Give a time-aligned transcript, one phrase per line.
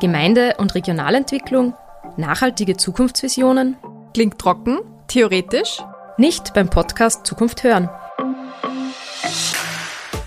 [0.00, 1.74] Gemeinde- und Regionalentwicklung,
[2.16, 3.76] nachhaltige Zukunftsvisionen.
[4.14, 5.82] Klingt trocken, theoretisch?
[6.16, 7.88] Nicht beim Podcast Zukunft hören.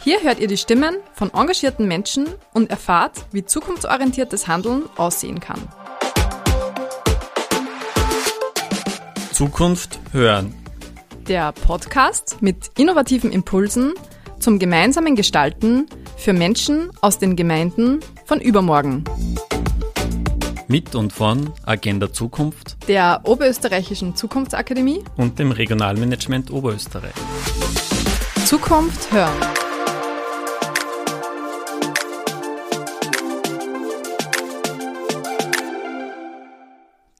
[0.03, 5.67] Hier hört ihr die Stimmen von engagierten Menschen und erfahrt, wie zukunftsorientiertes Handeln aussehen kann.
[9.31, 10.53] Zukunft hören.
[11.27, 13.93] Der Podcast mit innovativen Impulsen
[14.39, 15.87] zum gemeinsamen Gestalten
[16.17, 19.05] für Menschen aus den Gemeinden von übermorgen.
[20.73, 27.13] Mit und von Agenda Zukunft Der Oberösterreichischen Zukunftsakademie und dem Regionalmanagement Oberösterreich.
[28.43, 29.39] Zukunft hören.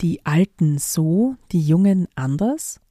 [0.01, 2.81] Die Alten so, die Jungen anders?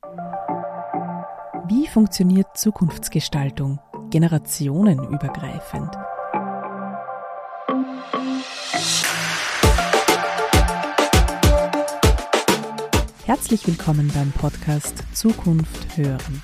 [1.67, 5.91] Wie funktioniert Zukunftsgestaltung generationenübergreifend?
[13.35, 16.43] Herzlich willkommen beim Podcast Zukunft hören.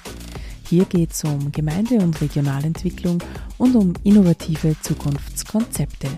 [0.64, 3.22] Hier geht es um Gemeinde- und Regionalentwicklung
[3.58, 6.08] und um innovative Zukunftskonzepte.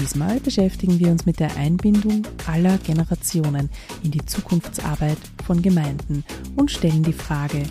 [0.00, 3.68] Diesmal beschäftigen wir uns mit der Einbindung aller Generationen
[4.02, 6.24] in die Zukunftsarbeit von Gemeinden
[6.56, 7.62] und stellen die Frage,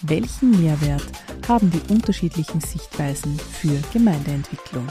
[0.00, 1.04] welchen Mehrwert
[1.46, 4.86] haben die unterschiedlichen Sichtweisen für Gemeindeentwicklung?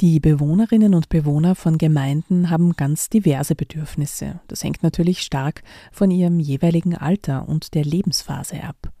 [0.00, 4.40] Die Bewohnerinnen und Bewohner von Gemeinden haben ganz diverse Bedürfnisse.
[4.48, 5.62] Das hängt natürlich stark
[5.92, 8.94] von ihrem jeweiligen Alter und der Lebensphase ab.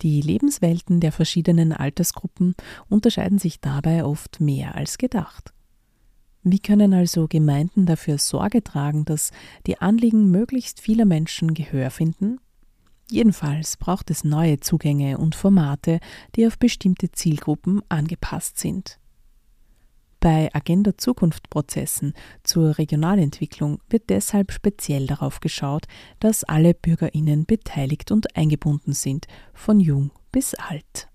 [0.00, 2.54] Die Lebenswelten der verschiedenen Altersgruppen
[2.88, 5.52] unterscheiden sich dabei oft mehr als gedacht.
[6.42, 9.30] Wie können also Gemeinden dafür Sorge tragen, dass
[9.66, 12.38] die Anliegen möglichst vieler Menschen Gehör finden?
[13.10, 16.00] Jedenfalls braucht es neue Zugänge und Formate,
[16.34, 18.98] die auf bestimmte Zielgruppen angepasst sind.
[20.20, 22.12] Bei Agenda Zukunft Prozessen
[22.42, 25.84] zur Regionalentwicklung wird deshalb speziell darauf geschaut,
[26.18, 31.08] dass alle Bürgerinnen beteiligt und eingebunden sind, von jung bis alt.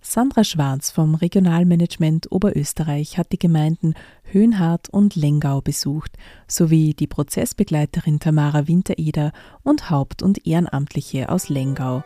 [0.00, 6.16] Sandra Schwarz vom Regionalmanagement Oberösterreich hat die Gemeinden Höhenhardt und Lengau besucht,
[6.46, 9.32] sowie die Prozessbegleiterin Tamara Wintereder
[9.64, 12.04] und Haupt- und Ehrenamtliche aus Lengau.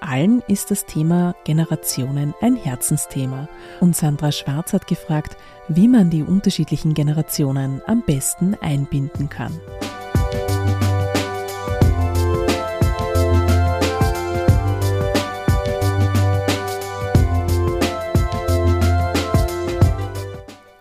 [0.00, 3.48] Allen ist das Thema Generationen ein Herzensthema.
[3.80, 5.36] Und Sandra Schwarz hat gefragt,
[5.68, 9.60] wie man die unterschiedlichen Generationen am besten einbinden kann.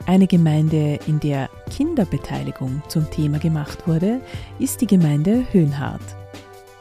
[0.06, 4.22] Eine Gemeinde, in der Kinderbeteiligung zum Thema gemacht wurde,
[4.58, 6.27] ist die Gemeinde Höhenhardt.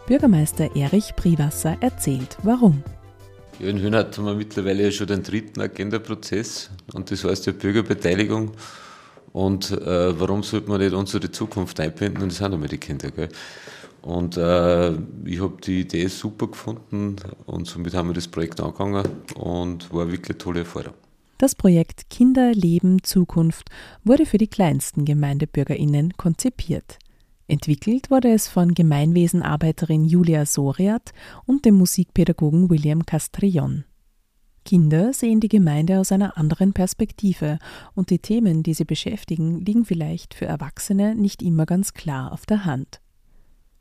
[0.07, 2.85] Bürgermeister Erich Priwasser erzählt, warum.
[3.59, 7.53] Ja, in Höhenhardt haben wir mittlerweile ja schon den dritten Agenda-Prozess und das heißt ja
[7.53, 8.53] Bürgerbeteiligung.
[9.33, 12.23] Und äh, warum sollte man nicht unsere Zukunft einbinden?
[12.23, 13.11] Und das sind einmal die Kinder.
[13.11, 13.29] Gell?
[14.03, 14.93] Und äh,
[15.25, 20.11] ich habe die Idee super gefunden und somit haben wir das Projekt angegangen und war
[20.13, 20.95] wirklich eine tolle Erfahrung.
[21.39, 23.71] Das Projekt Kinder, Leben, Zukunft
[24.05, 26.99] wurde für die kleinsten GemeindebürgerInnen konzipiert.
[27.49, 31.13] Entwickelt wurde es von Gemeinwesenarbeiterin Julia Soriat
[31.45, 33.85] und dem Musikpädagogen William Castrillon.
[34.65, 37.61] Kinder sehen die Gemeinde aus einer anderen Perspektive
[37.95, 42.47] und die Themen, die sie beschäftigen, liegen vielleicht für Erwachsene nicht immer ganz klar auf
[42.47, 43.01] der Hand.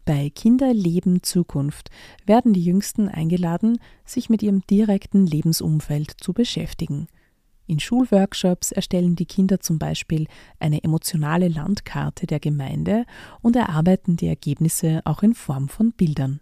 [0.06, 1.90] Bei Kinder Leben Zukunft
[2.28, 7.08] werden die Jüngsten eingeladen, sich mit ihrem direkten Lebensumfeld zu beschäftigen.
[7.68, 10.28] In Schulworkshops erstellen die Kinder zum Beispiel
[10.60, 13.06] eine emotionale Landkarte der Gemeinde
[13.42, 16.42] und erarbeiten die Ergebnisse auch in Form von Bildern.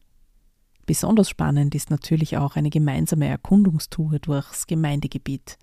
[0.85, 5.57] Besonders spannend ist natürlich auch eine gemeinsame Erkundungstour durchs Gemeindegebiet.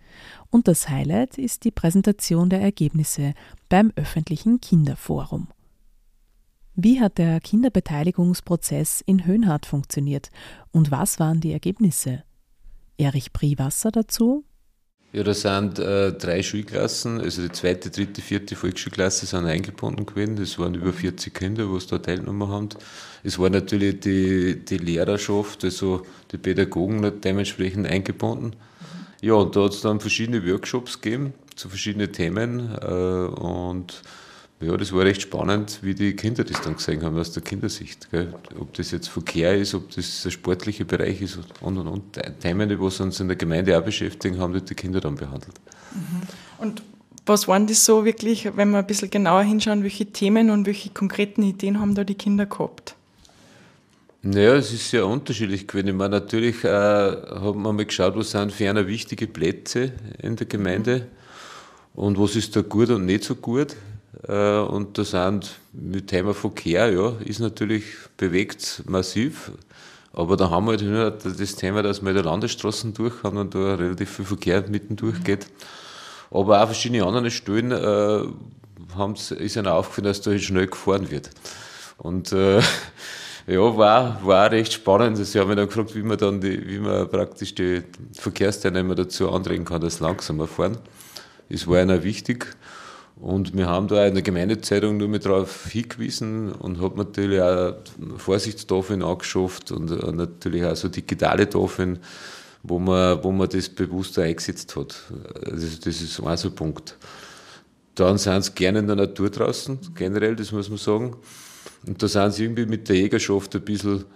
[0.48, 3.34] Und das Highlight ist die Präsentation der Ergebnisse
[3.68, 5.48] beim öffentlichen Kinderforum.
[6.74, 10.30] Wie hat der Kinderbeteiligungsprozess in Höhenhardt funktioniert
[10.70, 12.24] und was waren die Ergebnisse?
[12.96, 14.44] Erich Priwasser dazu
[15.12, 20.36] ja, da sind äh, drei Schulklassen, also die zweite, dritte, vierte Volksschulklasse sind eingebunden gewesen.
[20.36, 22.68] Das waren über 40 Kinder, die da teilgenommen haben.
[23.24, 28.54] Es war natürlich die, die Lehrerschaft, also die Pädagogen dementsprechend eingebunden.
[29.20, 34.02] Ja, und da hat es dann verschiedene Workshops gegeben zu verschiedenen Themen äh, und
[34.60, 38.10] ja, das war recht spannend, wie die Kinder das dann gesehen haben aus der Kindersicht.
[38.10, 38.34] Gell?
[38.58, 42.20] Ob das jetzt Verkehr ist, ob das der sportliche Bereich ist und und und.
[42.40, 45.54] Themen, die was uns in der Gemeinde auch beschäftigen, haben die Kinder dann behandelt.
[45.94, 46.22] Mhm.
[46.58, 46.82] Und
[47.24, 50.90] was waren das so wirklich, wenn wir ein bisschen genauer hinschauen, welche Themen und welche
[50.90, 52.96] konkreten Ideen haben da die Kinder gehabt?
[54.22, 55.88] Naja, es ist sehr unterschiedlich gewesen.
[55.88, 60.46] Ich meine, natürlich äh, hat man mal geschaut, was sind ferner wichtige Plätze in der
[60.46, 61.06] Gemeinde
[61.94, 63.76] und was ist da gut und nicht so gut.
[64.26, 67.84] Äh, und da sind mit Thema Verkehr, ja, ist natürlich
[68.16, 69.52] bewegt massiv.
[70.12, 73.54] Aber da haben wir halt nur das Thema, dass wir die Landesstraßen durch haben und
[73.54, 75.46] da relativ viel Verkehr mitten durchgeht.
[76.30, 78.24] Aber auch verschiedene andere Stellen äh,
[79.34, 81.30] ist ihnen aufgefallen, dass da schnell gefahren wird.
[81.98, 82.58] Und äh,
[83.46, 85.16] ja, war, war recht spannend.
[85.16, 87.82] Sie haben mich dann gefragt, wie man dann die, wie man praktisch die
[88.14, 90.78] Verkehrsteilnehmer dazu anregen kann, dass sie langsamer fahren.
[91.48, 92.56] Das war ihnen wichtig.
[93.20, 97.74] Und wir haben da in der Gemeindezeitung nur mit darauf hingewiesen und haben natürlich auch
[98.16, 101.98] Vorsichtstafeln angeschafft und natürlich auch so digitale Tafeln,
[102.62, 104.96] wo man, wo man das bewusster eingesetzt hat.
[105.44, 106.96] Also das ist auch so ein Punkt.
[107.94, 111.16] Dann sind sie gerne in der Natur draußen, generell, das muss man sagen.
[111.86, 114.06] Und da sind sie irgendwie mit der Jägerschaft ein bisschen,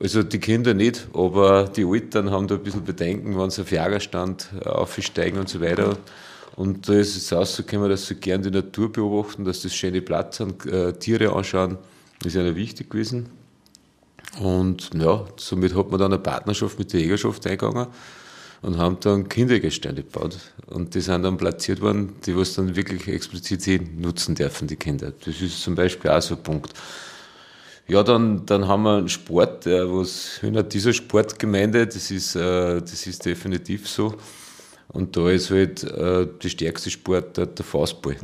[0.00, 3.70] also die Kinder nicht, aber die Eltern haben da ein bisschen Bedenken, wenn sie auf
[3.70, 5.96] Jagerstand aufsteigen und so weiter.
[6.56, 10.36] Und da ist es rausgekommen, dass sie gerne die Natur beobachten, dass das schöne Platz
[10.36, 11.78] sind, äh, Tiere anschauen,
[12.24, 13.28] ist ihnen wichtig gewesen.
[14.40, 17.86] Und ja, somit hat man dann eine Partnerschaft mit der Jägerschaft eingegangen
[18.62, 20.38] und haben dann Kindergestände gebaut.
[20.66, 25.12] Und die sind dann platziert worden, die was dann wirklich explizit nutzen dürfen, die Kinder.
[25.24, 26.72] Das ist zum Beispiel auch so ein Punkt.
[27.88, 32.80] Ja, dann, dann haben wir einen Sport, der was in dieser Sportgemeinde, das ist, äh,
[32.80, 34.14] das ist definitiv so.
[34.92, 38.16] Und da ist halt äh, die stärkste Sport der, Faustball,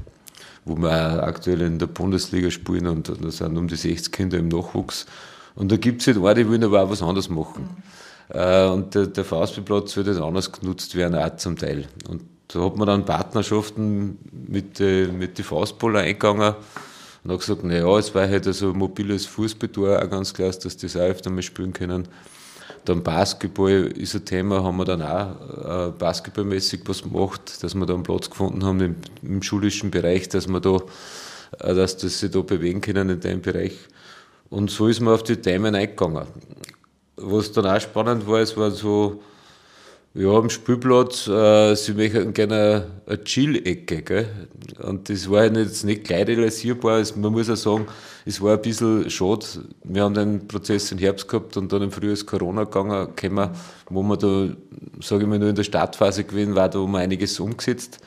[0.65, 4.49] wo wir aktuell in der Bundesliga spielen und da sind um die 60 Kinder im
[4.49, 5.07] Nachwuchs.
[5.55, 7.63] Und da gibt es halt auch, die wollen aber auch was anderes machen.
[7.63, 8.39] Mhm.
[8.39, 11.87] Äh, und der, der Faustballplatz wird halt anders genutzt werden, auch zum Teil.
[12.09, 16.55] Und da hat man dann Partnerschaften mit, äh, mit den Faustballer eingegangen
[17.25, 20.87] und hat gesagt, naja, es war halt also mobiles Fußballtor auch ganz klar, dass die
[20.87, 22.09] das auch öfter mal spielen können.
[22.85, 27.87] Dann Basketball ist ein Thema, haben wir dann auch äh, basketballmäßig was gemacht, dass wir
[27.87, 30.77] da einen Platz gefunden haben im, im schulischen Bereich, dass wir da,
[31.61, 33.77] äh, dass das sich da bewegen können in dem Bereich.
[34.51, 36.27] Und so ist man auf die Themen eingegangen.
[37.17, 39.21] Was dann auch spannend war, es war so,
[40.19, 44.27] ja, am Spielplatz, äh, sie möchten gerne eine Chill-Ecke,
[44.83, 47.03] Und das war jetzt nicht gleich realisierbar.
[47.15, 47.87] Man muss auch sagen,
[48.27, 49.47] es war ein bisschen schade.
[49.85, 53.51] Wir haben den Prozess im Herbst gehabt und dann im Frühjahr ist Corona gegangen, gekommen,
[53.91, 54.49] wo wir da,
[55.01, 58.01] sage ich mal, nur in der Startphase gewesen war, da haben wir einiges umgesetzt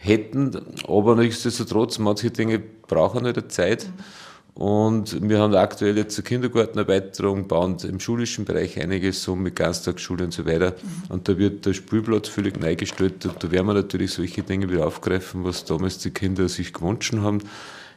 [0.00, 0.60] hätten.
[0.88, 3.86] Aber nichtsdestotrotz, manche Dinge brauchen halt Zeit.
[3.86, 4.27] Mhm.
[4.58, 10.24] Und wir haben aktuell jetzt eine Kindergartenerweiterung, bauen im schulischen Bereich einiges so mit Ganztagsschule
[10.24, 10.72] und so weiter.
[10.72, 11.10] Mhm.
[11.10, 13.24] Und da wird der Spielplatz völlig neu gestellt.
[13.24, 17.14] Und da werden wir natürlich solche Dinge wieder aufgreifen, was damals die Kinder sich gewünscht
[17.14, 17.38] haben.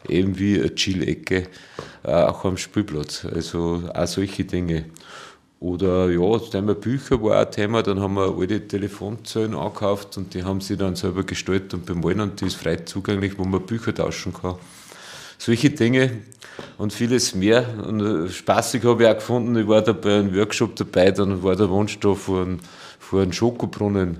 [0.07, 1.47] Eben wie eine Chill-Ecke,
[2.03, 3.25] äh, auch am Spielplatz.
[3.25, 4.85] Also auch solche Dinge.
[5.59, 7.81] Oder ja, das Thema Bücher war auch ein Thema.
[7.81, 12.19] Dann haben wir alte Telefonzellen angekauft und die haben sie dann selber gestaltet und bemalen
[12.19, 14.57] und die ist frei zugänglich, wo man Bücher tauschen kann
[15.41, 16.11] solche Dinge
[16.77, 17.65] und vieles mehr.
[17.88, 21.41] Und äh, spaßig habe ich auch gefunden, ich war da bei einem Workshop dabei, dann
[21.41, 22.59] war der Wunsch da vor einem,
[22.99, 24.19] vor Schokobrunnen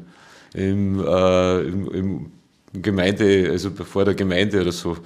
[0.54, 1.92] im, äh, im,
[2.74, 4.98] im Gemeinde, also vor der Gemeinde oder so.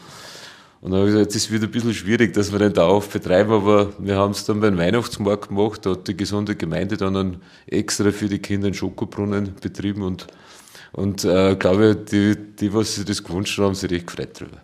[0.79, 3.51] Und dann habe ich gesagt, es wird ein bisschen schwierig, dass wir den Dauerhaft betreiben,
[3.51, 7.41] aber wir haben es dann beim Weihnachtsmarkt gemacht, da hat die gesunde Gemeinde dann einen
[7.67, 10.27] extra für die Kinder einen Schokobrunnen betrieben und,
[10.93, 14.61] und äh, glaube, die, die, was sich das gewünscht haben, sich recht gefreut darüber.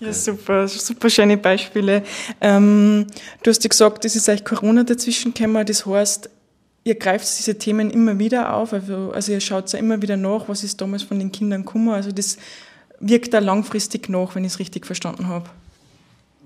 [0.00, 2.02] Ja, super, super schöne Beispiele.
[2.40, 3.06] Ähm,
[3.42, 5.66] du hast ja gesagt, es ist eigentlich Corona dazwischen gekommen.
[5.66, 6.30] Das heißt,
[6.84, 8.72] ihr greift diese Themen immer wieder auf.
[8.72, 11.90] Also, also ihr schaut ja immer wieder nach, was ist damals von den Kindern gekommen.
[11.90, 12.38] Also das
[12.98, 15.50] wirkt da langfristig nach, wenn ich es richtig verstanden habe.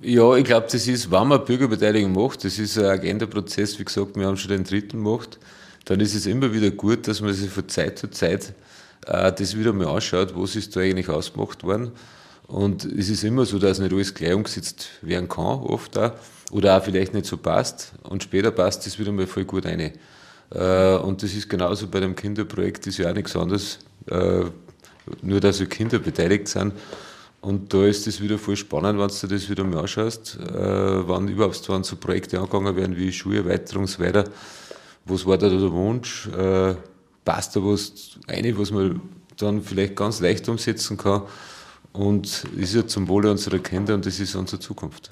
[0.03, 4.17] Ja, ich glaube, das ist, wenn man Bürgerbeteiligung macht, das ist ein Agenda-Prozess, wie gesagt,
[4.17, 5.39] wir haben schon den dritten gemacht,
[5.85, 8.53] dann ist es immer wieder gut, dass man sich von Zeit zu Zeit
[9.07, 11.93] äh, das wieder mal anschaut, was ist da eigentlich ausgemacht worden
[12.47, 16.13] und es ist immer so, dass nicht alles gleich umgesetzt werden kann, oft auch.
[16.51, 17.93] Oder auch vielleicht nicht so passt.
[18.03, 19.93] Und später passt das wieder mal voll gut rein.
[20.51, 23.79] Äh, und das ist genauso bei dem Kinderprojekt, ist ja auch nichts anderes.
[24.11, 24.45] Äh,
[25.23, 26.75] nur, dass die Kinder beteiligt sind.
[27.41, 31.29] Und da ist es wieder voll spannend, wenn du das wieder mal anschaust, äh, wann
[31.29, 34.25] überhaupt wann so Projekte angegangen werden wie Schulerweiterung weiter.
[35.07, 36.29] Was war da der Wunsch?
[37.25, 39.01] passt da was rein, was man
[39.37, 41.23] dann vielleicht ganz leicht umsetzen kann?
[41.95, 45.11] Und ist ja zum Wohle unserer Kinder und das ist unsere Zukunft.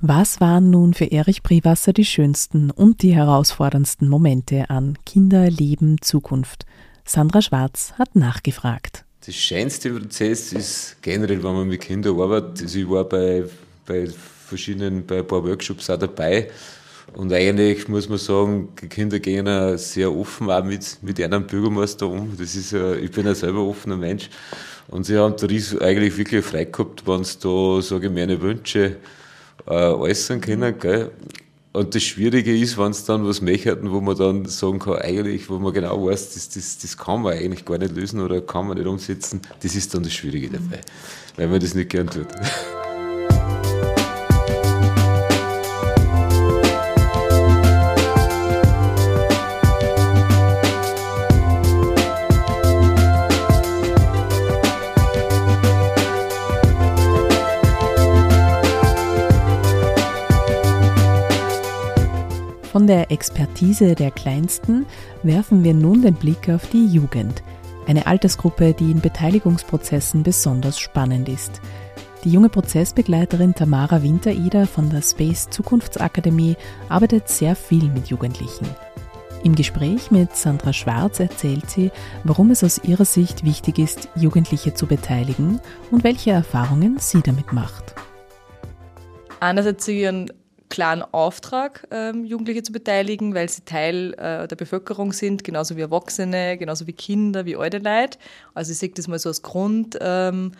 [0.00, 6.00] Was waren nun für Erich Priwasser die schönsten und die herausforderndsten Momente an Kinder, Leben,
[6.00, 6.66] Zukunft?
[7.04, 9.04] Sandra Schwarz hat nachgefragt.
[9.24, 12.62] Das schönste Prozess ist generell, wenn man mit Kindern arbeitet.
[12.62, 13.44] Also ich war bei,
[13.86, 16.50] bei verschiedenen, bei ein paar Workshops auch dabei
[17.14, 21.46] Und eigentlich muss man sagen, die Kinder gehen auch sehr offen auch mit, mit einem
[21.46, 22.32] Bürgermeister um.
[22.38, 24.30] Das ist ja, ich bin ja selber offener Mensch.
[24.88, 28.96] Und sie haben da eigentlich wirklich frei gehabt, wenn sie da, sage ich, meine Wünsche
[29.66, 30.78] äh, äußern können.
[30.78, 31.10] Gell?
[31.72, 35.48] Und das Schwierige ist, wenn es dann was möchten, wo man dann sagen kann, eigentlich,
[35.48, 38.66] wo man genau weiß, das, das, das kann man eigentlich gar nicht lösen oder kann
[38.66, 40.80] man nicht umsetzen, das ist dann das Schwierige dabei,
[41.36, 42.28] weil man das nicht gern tut.
[62.72, 64.86] Von der Expertise der Kleinsten
[65.22, 67.42] werfen wir nun den Blick auf die Jugend,
[67.86, 71.60] eine Altersgruppe, die in Beteiligungsprozessen besonders spannend ist.
[72.24, 76.56] Die junge Prozessbegleiterin Tamara Winterieder von der Space Zukunftsakademie
[76.88, 78.66] arbeitet sehr viel mit Jugendlichen.
[79.44, 81.90] Im Gespräch mit Sandra Schwarz erzählt sie,
[82.24, 85.60] warum es aus ihrer Sicht wichtig ist, Jugendliche zu beteiligen
[85.90, 87.94] und welche Erfahrungen sie damit macht.
[89.40, 90.30] Einerseits sie ihren
[90.72, 95.82] klaren Auftrag, ähm, Jugendliche zu beteiligen, weil sie Teil äh, der Bevölkerung sind, genauso wie
[95.82, 98.16] Erwachsene, genauso wie Kinder, wie alte Leute.
[98.54, 100.52] Also ich sehe das mal so als Grund, ähm,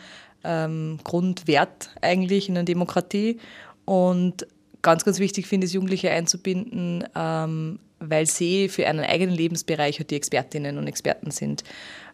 [0.45, 3.38] ähm, Grundwert eigentlich in einer Demokratie.
[3.87, 4.47] Und
[4.83, 10.11] ganz, ganz wichtig finde ich, Jugendliche einzubinden, ähm, weil sie für einen eigenen Lebensbereich halt
[10.11, 11.64] die Expertinnen und Experten sind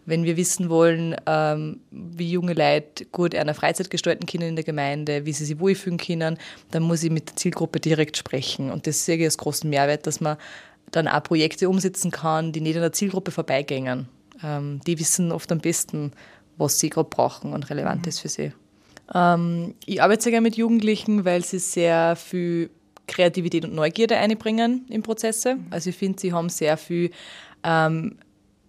[0.08, 4.64] wenn wir wissen wollen, ähm, wie junge Leute gut eine Freizeit gestalten können in der
[4.64, 6.38] Gemeinde, wie sie sich wohlfühlen können,
[6.70, 8.70] dann muss ich mit der Zielgruppe direkt sprechen.
[8.70, 10.38] Und das sehe ich als großen Mehrwert, dass man
[10.90, 14.08] dann auch Projekte umsetzen kann, die nicht an der Zielgruppe vorbeigängen.
[14.42, 16.12] Ähm, die wissen oft am besten,
[16.56, 18.08] was sie gerade brauchen und relevant mhm.
[18.08, 18.52] ist für sie.
[19.14, 22.70] Ähm, ich arbeite sehr gerne mit Jugendlichen, weil sie sehr viel
[23.06, 25.56] Kreativität und Neugierde einbringen in Prozesse.
[25.56, 25.66] Mhm.
[25.70, 27.10] Also ich finde, sie haben sehr viel
[27.62, 28.16] ähm,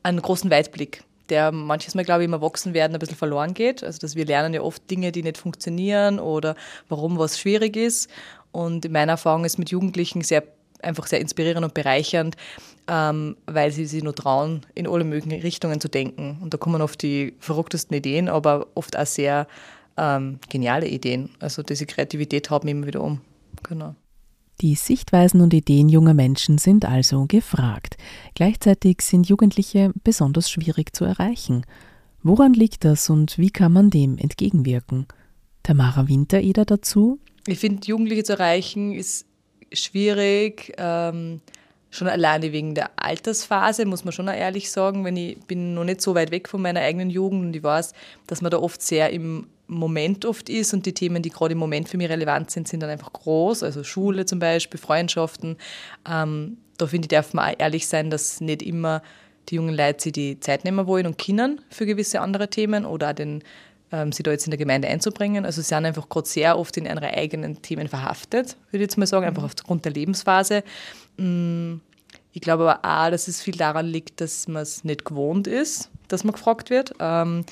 [0.04, 3.84] einen großen Weitblick der manches Mal, glaube ich, im Erwachsenwerden ein bisschen verloren geht.
[3.84, 6.56] Also, dass wir lernen ja oft Dinge, die nicht funktionieren oder
[6.88, 8.10] warum was schwierig ist.
[8.52, 10.44] Und in meiner Erfahrung ist mit Jugendlichen sehr
[10.82, 12.36] einfach sehr inspirierend und bereichernd,
[12.88, 16.38] ähm, weil sie sich nur trauen, in alle möglichen Richtungen zu denken.
[16.42, 19.48] Und da kommen oft die verrücktesten Ideen, aber oft auch sehr
[19.98, 21.32] ähm, geniale Ideen.
[21.40, 23.22] Also diese Kreativität haben immer wieder um.
[23.64, 23.96] Genau.
[24.62, 27.96] Die Sichtweisen und Ideen junger Menschen sind also gefragt.
[28.36, 31.66] Gleichzeitig sind Jugendliche besonders schwierig zu erreichen.
[32.24, 35.08] Woran liegt das und wie kann man dem entgegenwirken?
[35.64, 37.20] Tamara Wintereder dazu?
[37.48, 39.26] Ich finde, Jugendliche zu erreichen ist
[39.72, 40.74] schwierig.
[40.78, 41.40] Ähm,
[41.90, 46.02] schon alleine wegen der Altersphase, muss man schon ehrlich sagen, wenn ich bin noch nicht
[46.02, 47.94] so weit weg von meiner eigenen Jugend und ich weiß,
[48.28, 51.60] dass man da oft sehr im Moment oft ist und die Themen, die gerade im
[51.60, 53.64] Moment für mich relevant sind, sind dann einfach groß.
[53.64, 55.58] Also Schule zum Beispiel, Freundschaften.
[56.10, 59.04] Ähm, da finde ich, darf man auch ehrlich sein, dass nicht immer
[59.50, 63.10] die jungen Leute sich die Zeit nehmen wollen und können für gewisse andere Themen oder
[63.10, 63.44] auch den,
[63.92, 65.46] ähm, sie da jetzt in der Gemeinde einzubringen.
[65.46, 68.98] Also sie sind einfach gerade sehr oft in ihre eigenen Themen verhaftet, würde ich jetzt
[68.98, 69.48] mal sagen, einfach mhm.
[69.48, 70.64] aufgrund der Lebensphase.
[71.18, 71.76] Mm,
[72.32, 75.90] ich glaube aber auch, dass es viel daran liegt, dass man es nicht gewohnt ist,
[76.08, 76.94] dass man gefragt wird.
[77.00, 77.46] Ähm,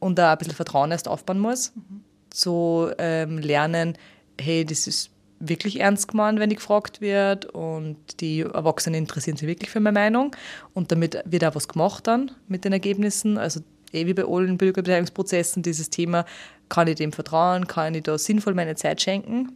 [0.00, 1.72] und da ein bisschen Vertrauen erst aufbauen muss.
[1.74, 2.04] Mhm.
[2.32, 3.96] So ähm, lernen,
[4.38, 5.10] hey, das ist
[5.40, 9.98] wirklich ernst gemeint, wenn ich gefragt wird und die Erwachsenen interessieren sich wirklich für meine
[9.98, 10.36] Meinung
[10.74, 13.38] und damit wird auch was gemacht dann mit den Ergebnissen.
[13.38, 13.60] Also
[13.94, 16.24] eh wie bei allen Bürgerbeteiligungsprozessen dieses Thema,
[16.68, 19.52] kann ich dem vertrauen, kann ich da sinnvoll meine Zeit schenken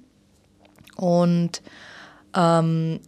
[0.97, 1.63] und
[2.35, 3.01] ähm,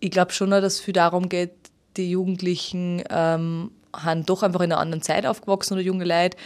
[0.00, 1.52] ich glaube schon, dass es viel darum geht,
[1.96, 6.36] die Jugendlichen ähm, haben doch einfach in einer anderen Zeit aufgewachsen oder junge Leute,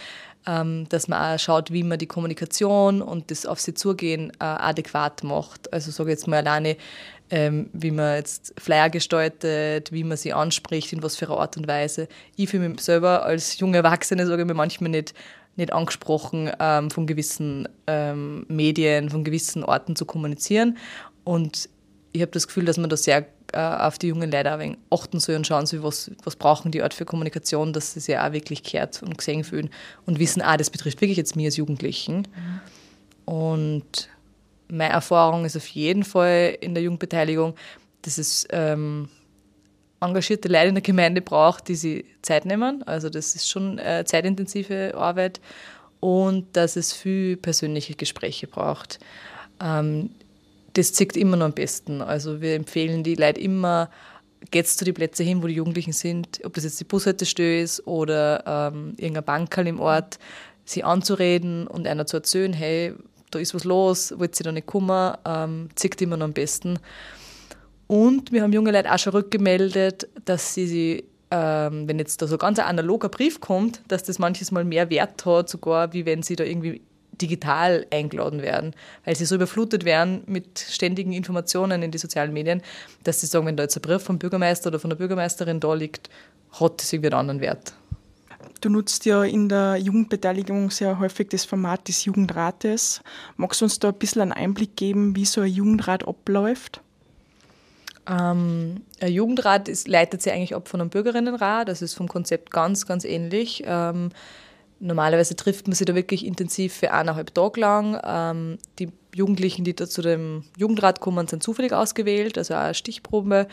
[0.47, 4.45] ähm, dass man auch schaut, wie man die Kommunikation und das auf sie zugehen äh,
[4.45, 5.71] adäquat macht.
[5.73, 6.77] Also sage jetzt mal alleine,
[7.31, 11.57] ähm, wie man jetzt Flyer gestaltet, wie man sie anspricht, in was für einer Art
[11.57, 12.07] und Weise.
[12.35, 15.13] Ich fühle mich selber als junge Erwachsene, sage ich mir manchmal nicht,
[15.55, 20.77] nicht angesprochen, ähm, von gewissen ähm, Medien, von gewissen Orten zu kommunizieren.
[21.23, 21.69] Und
[22.11, 24.77] ich habe das Gefühl, dass man da sehr äh, auf die jungen Leute ein wenig
[24.89, 28.17] achten soll und schauen soll, was, was brauchen die Art für Kommunikation, dass sie sich
[28.17, 29.69] auch wirklich gehört und gesehen fühlen
[30.05, 32.27] und wissen, ah, das betrifft wirklich jetzt mich als Jugendlichen.
[33.25, 33.33] Mhm.
[33.33, 34.09] Und
[34.69, 37.55] meine Erfahrung ist auf jeden Fall in der Jugendbeteiligung,
[38.01, 39.09] dass es ähm,
[39.99, 42.83] engagierte Leute in der Gemeinde braucht, die sich Zeit nehmen.
[42.83, 45.41] Also das ist schon äh, zeitintensive Arbeit
[45.99, 48.99] und dass es viel persönliche Gespräche braucht.
[49.61, 50.11] Ähm,
[50.73, 52.01] das zeigt immer noch am besten.
[52.01, 53.89] Also wir empfehlen die Leute immer,
[54.51, 57.85] geht zu den Plätzen hin, wo die Jugendlichen sind, ob das jetzt die Bushaltestelle ist
[57.85, 60.19] oder ähm, irgendein Bankerl im Ort,
[60.63, 62.93] sie anzureden und einer zu erzählen, hey,
[63.31, 66.79] da ist was los, wollt ihr da nicht kommen, ähm, zeigt immer noch am besten.
[67.87, 72.27] Und wir haben junge Leute auch schon rückgemeldet, dass sie sich, ähm, wenn jetzt da
[72.27, 76.05] so ganz ein analoger Brief kommt, dass das manches Mal mehr Wert hat, sogar wie
[76.05, 76.81] wenn sie da irgendwie
[77.19, 78.73] digital eingeladen werden,
[79.05, 82.61] weil sie so überflutet werden mit ständigen Informationen in die sozialen Medien,
[83.03, 85.73] dass sie sagen, wenn da jetzt ein Brief vom Bürgermeister oder von der Bürgermeisterin da
[85.73, 86.09] liegt,
[86.59, 87.73] hat das irgendwie einen anderen Wert.
[88.61, 93.01] Du nutzt ja in der Jugendbeteiligung sehr häufig das Format des Jugendrates.
[93.37, 96.81] Magst du uns da ein bisschen einen Einblick geben, wie so ein Jugendrat abläuft?
[98.09, 101.69] Ähm, ein Jugendrat ist, leitet sich eigentlich ab von einem Bürgerinnenrat.
[101.69, 103.63] Das ist vom Konzept ganz, ganz ähnlich.
[103.65, 104.09] Ähm,
[104.79, 107.99] normalerweise trifft man sich da wirklich intensiv für eineinhalb Tage lang.
[108.03, 112.73] Ähm, die Jugendlichen, die da zu dem Jugendrat kommen, sind zufällig ausgewählt, also auch eine
[112.73, 113.47] Stichprobe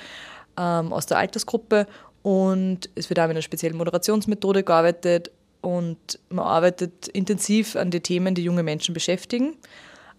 [0.57, 1.87] ähm, aus der Altersgruppe.
[2.27, 5.31] Und es wird auch mit einer speziellen Moderationsmethode gearbeitet
[5.61, 9.55] und man arbeitet intensiv an die Themen, die junge Menschen beschäftigen.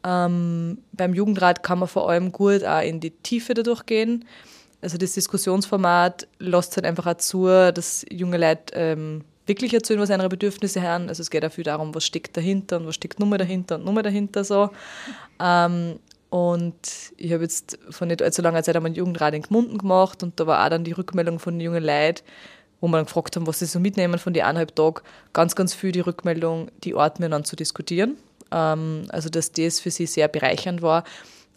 [0.05, 4.23] Ähm, beim Jugendrat kann man vor allem gut auch in die Tiefe dadurch gehen.
[4.81, 10.09] Also das Diskussionsformat lässt halt einfach auch zu, dass junge Leute ähm, wirklich erzählen, was
[10.09, 11.09] ihre Bedürfnisse haben.
[11.09, 14.01] Also es geht viel darum, was steckt dahinter und was steckt nur dahinter und nur
[14.01, 14.69] dahinter so.
[15.41, 16.75] Ähm, und
[17.15, 20.39] ich habe jetzt vor nicht allzu langer Zeit einmal einen Jugendrat in Gmunden gemacht und
[20.39, 22.21] da war auch dann die Rückmeldung von jungen Leuten,
[22.81, 25.01] wo wir dann gefragt haben, was sie so mitnehmen von den eineinhalb Tagen.
[25.33, 28.17] Ganz, ganz viel die Rückmeldung, die Art miteinander zu diskutieren.
[28.51, 31.03] Ähm, also, dass das für sie sehr bereichernd war.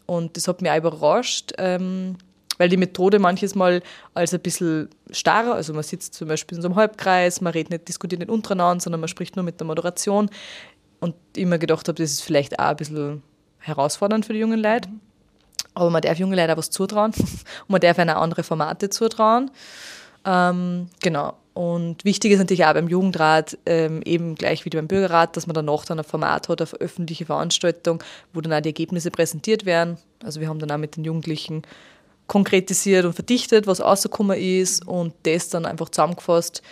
[0.07, 2.17] Und das hat mich auch überrascht, ähm,
[2.59, 3.83] weil die Methode manches Mal
[4.15, 7.71] als ein bisschen starrer, also man sitzt zum Beispiel in so einem Halbkreis, man redet
[7.71, 10.31] nicht, diskutiert nicht untereinander, sondern man spricht nur mit der Moderation.
[11.01, 13.23] Und ich mir gedacht habe, das ist vielleicht auch ein bisschen
[13.61, 14.89] herausfordernd für die jungen Leute.
[15.75, 18.91] Aber man darf jungen Leuten auch was zutrauen und man darf ihnen auch andere Formate
[18.91, 19.51] zutrauen.
[20.25, 21.35] Ähm, genau.
[21.53, 25.55] Und wichtig ist natürlich auch beim Jugendrat, ähm, eben gleich wie beim Bürgerrat, dass man
[25.55, 28.03] danach dann ein Format hat, eine öffentliche Veranstaltung,
[28.33, 29.99] wo dann auch die Ergebnisse präsentiert werden.
[30.25, 31.63] Also wir haben dann auch mit den Jugendlichen
[32.29, 36.63] konkretisiert und verdichtet, was rausgekommen ist und das dann einfach zusammengefasst.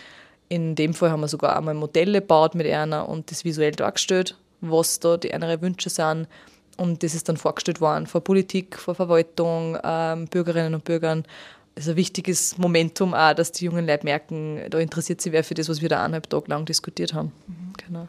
[0.47, 4.37] In dem Fall haben wir sogar einmal Modelle gebaut mit einer und das visuell dargestellt,
[4.61, 6.27] was da die inneren Wünsche sind
[6.79, 11.25] und das ist dann vorgestellt worden vor Politik, vor Verwaltung, ähm, Bürgerinnen und Bürgern.
[11.75, 15.53] Also ein wichtiges Momentum auch, dass die jungen Leute merken, da interessiert sich wer für
[15.53, 17.31] das, was wir da eineinhalb Tage lang diskutiert haben.
[17.47, 17.73] Mhm.
[17.85, 18.07] Genau.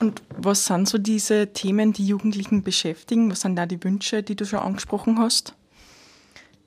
[0.00, 3.30] Und was sind so diese Themen, die Jugendlichen beschäftigen?
[3.30, 5.54] Was sind da die Wünsche, die du schon angesprochen hast?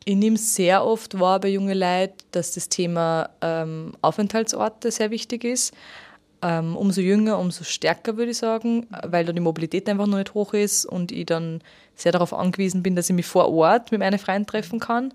[0.06, 5.46] Ich nehme sehr oft wahr bei jungen Leuten, dass das Thema ähm, Aufenthaltsorte sehr wichtig
[5.46, 5.74] ist
[6.44, 10.54] umso jünger, umso stärker, würde ich sagen, weil da die Mobilität einfach noch nicht hoch
[10.54, 11.62] ist und ich dann
[11.96, 15.14] sehr darauf angewiesen bin, dass ich mich vor Ort mit meinen Freunden treffen kann.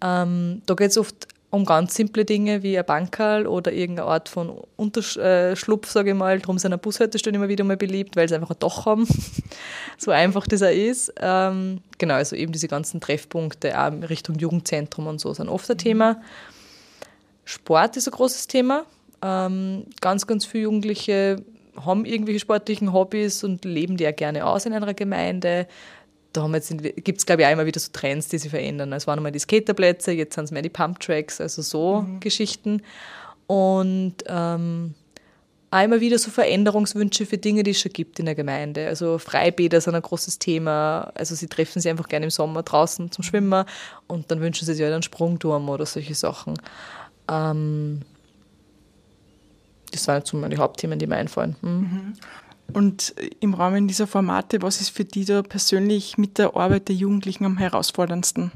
[0.00, 4.28] Ähm, da geht es oft um ganz simple Dinge wie ein Bankerl oder irgendeine Art
[4.28, 6.38] von Unterschlupf, sage ich mal.
[6.38, 9.08] Darum sind Bushaltestellen immer wieder mal beliebt, weil sie einfach ein Dach haben.
[9.98, 11.12] so einfach das auch ist.
[11.18, 15.78] Ähm, genau, also eben diese ganzen Treffpunkte auch Richtung Jugendzentrum und so sind oft ein
[15.78, 16.20] Thema.
[17.46, 18.84] Sport ist ein großes Thema.
[19.22, 21.42] Ähm, ganz, ganz viele Jugendliche
[21.84, 25.66] haben irgendwelche sportlichen Hobbys und leben die ja gerne aus in einer Gemeinde.
[26.32, 28.92] Da gibt es, glaube ich, auch immer wieder so Trends, die sich verändern.
[28.92, 32.20] Es waren einmal die Skaterplätze, jetzt sind es mehr die Pumptracks, also so mhm.
[32.20, 32.82] Geschichten.
[33.46, 34.94] Und ähm,
[35.70, 38.86] auch immer wieder so Veränderungswünsche für Dinge, die es schon gibt in der Gemeinde.
[38.86, 41.12] Also Freibäder sind ein großes Thema.
[41.14, 43.64] Also sie treffen sich einfach gerne im Sommer draußen zum Schwimmen
[44.06, 46.54] und dann wünschen sie sich halt einen Sprungturm oder solche Sachen.
[47.30, 48.02] Ähm,
[49.90, 51.56] das waren jetzt so meine Hauptthemen, die mir einfallen.
[51.60, 52.14] Mhm.
[52.72, 56.96] Und im Rahmen dieser Formate, was ist für die da persönlich mit der Arbeit der
[56.96, 58.52] Jugendlichen am herausforderndsten?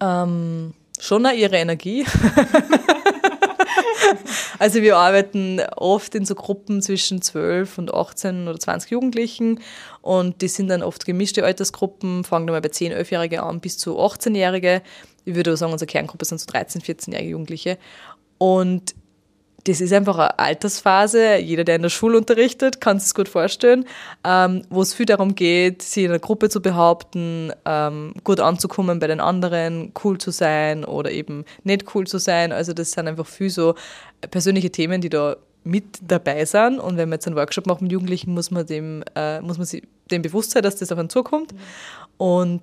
[0.00, 2.04] Ähm, schon auch ihre Energie.
[4.58, 9.60] also wir arbeiten oft in so Gruppen zwischen 12 und 18 oder 20 Jugendlichen
[10.02, 13.78] und die sind dann oft gemischte Altersgruppen, fangen dann mal bei 10, 11-Jährige an bis
[13.78, 14.82] zu 18-Jährige.
[15.24, 17.78] Ich würde sagen, unsere Kerngruppe sind so 13, 14-jährige Jugendliche.
[18.38, 18.94] Und
[19.64, 21.36] das ist einfach eine Altersphase.
[21.36, 23.84] Jeder, der in der Schule unterrichtet, kann sich gut vorstellen,
[24.24, 28.98] ähm, wo es viel darum geht, sich in einer Gruppe zu behaupten, ähm, gut anzukommen
[28.98, 32.52] bei den anderen, cool zu sein oder eben nicht cool zu sein.
[32.52, 33.74] Also das sind einfach viel so
[34.30, 36.78] persönliche Themen, die da mit dabei sind.
[36.78, 39.66] Und wenn man jetzt einen Workshop macht mit Jugendlichen, muss man dem, äh, muss man
[39.66, 41.52] sich dem bewusst sein, dass das auf einen zukommt.
[42.16, 42.62] Und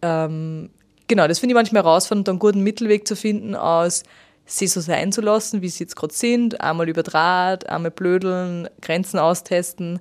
[0.00, 0.70] ähm,
[1.08, 4.04] genau, das finde ich manchmal herausfordernd, einen guten Mittelweg zu finden aus
[4.46, 8.68] sie so sein zu lassen, wie sie jetzt gerade sind, einmal über Draht, einmal blödeln,
[8.80, 10.00] Grenzen austesten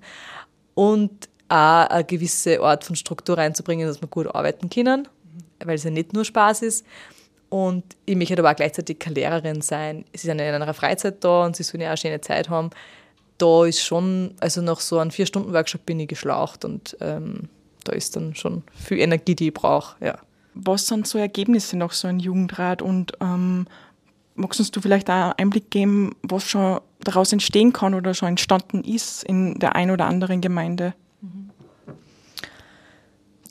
[0.75, 5.08] und auch eine gewisse Art von Struktur reinzubringen, dass wir gut arbeiten können,
[5.63, 6.86] weil es ja nicht nur Spaß ist.
[7.49, 10.05] Und ich möchte aber auch gleichzeitig keine Lehrerin sein.
[10.13, 12.49] Sie sind ja in einer Freizeit da und sie sollen ja auch eine schöne Zeit
[12.49, 12.69] haben.
[13.38, 17.49] Da ist schon, also nach so einem Vier-Stunden-Workshop bin ich geschlaucht und ähm,
[17.84, 20.17] da ist dann schon viel Energie, die ich brauche, ja.
[20.53, 23.67] was sind so Ergebnisse nach so einem Jugendrat und ähm,
[24.36, 28.84] magst du vielleicht auch einen Einblick geben, was schon daraus entstehen kann oder schon entstanden
[28.84, 30.93] ist in der ein oder anderen Gemeinde?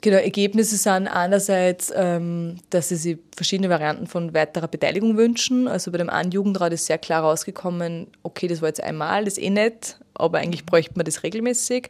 [0.04, 5.66] Genau, Ergebnisse sind einerseits, ähm, dass sie sich verschiedene Varianten von weiterer Beteiligung wünschen.
[5.66, 9.38] Also bei dem einen Jugendrat ist sehr klar rausgekommen, okay, das war jetzt einmal, das
[9.38, 11.88] ist eh nett, aber eigentlich bräuchte man das regelmäßig.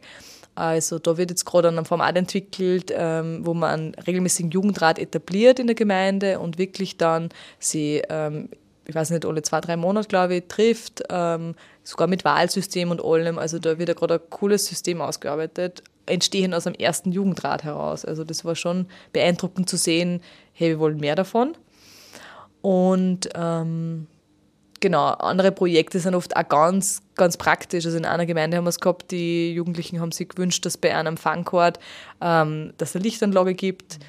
[0.55, 5.59] Also da wird jetzt gerade ein Format entwickelt, ähm, wo man einen regelmäßigen Jugendrat etabliert
[5.59, 7.27] in der Gemeinde und wirklich dann
[7.59, 8.47] sie, ähm,
[8.87, 13.03] ich weiß nicht, alle zwei, drei Monate, glaube ich, trifft, ähm, sogar mit Wahlsystem und
[13.03, 13.39] allem.
[13.39, 18.05] Also da wird ja gerade ein cooles System ausgearbeitet, entstehen aus dem ersten Jugendrat heraus.
[18.05, 20.21] Also das war schon beeindruckend zu sehen,
[20.53, 21.55] hey, wir wollen mehr davon.
[22.61, 24.07] Und ähm,
[24.79, 27.85] genau, andere Projekte sind oft auch ganz, ganz praktisch.
[27.85, 30.95] Also in einer Gemeinde haben wir es gehabt, die Jugendlichen haben sich gewünscht, dass bei
[30.95, 31.79] einem Fangkord
[32.21, 33.99] ähm, dass eine Lichtanlage gibt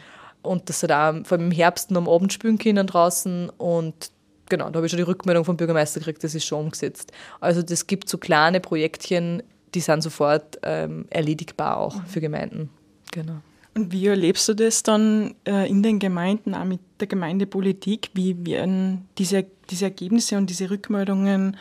[0.42, 4.10] und dass sie da vor allem im Herbst und am Abend spielen können draußen und
[4.48, 7.12] genau, da habe ich schon die Rückmeldung vom Bürgermeister gekriegt, das ist schon umgesetzt.
[7.40, 9.42] Also das gibt so kleine Projektchen,
[9.74, 12.70] die sind sofort ähm, erledigbar auch für Gemeinden.
[13.12, 13.40] Genau.
[13.74, 18.10] Und wie erlebst du das dann äh, in den Gemeinden, auch mit der Gemeindepolitik?
[18.14, 21.58] Wie werden diese, diese Ergebnisse und diese Rückmeldungen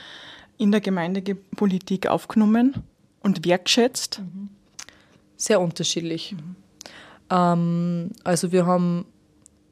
[0.57, 2.83] in der Gemeindepolitik aufgenommen
[3.19, 4.19] und wertschätzt?
[4.19, 4.49] Mhm.
[5.35, 6.31] Sehr unterschiedlich.
[6.31, 6.55] Mhm.
[7.29, 9.05] Ähm, also wir haben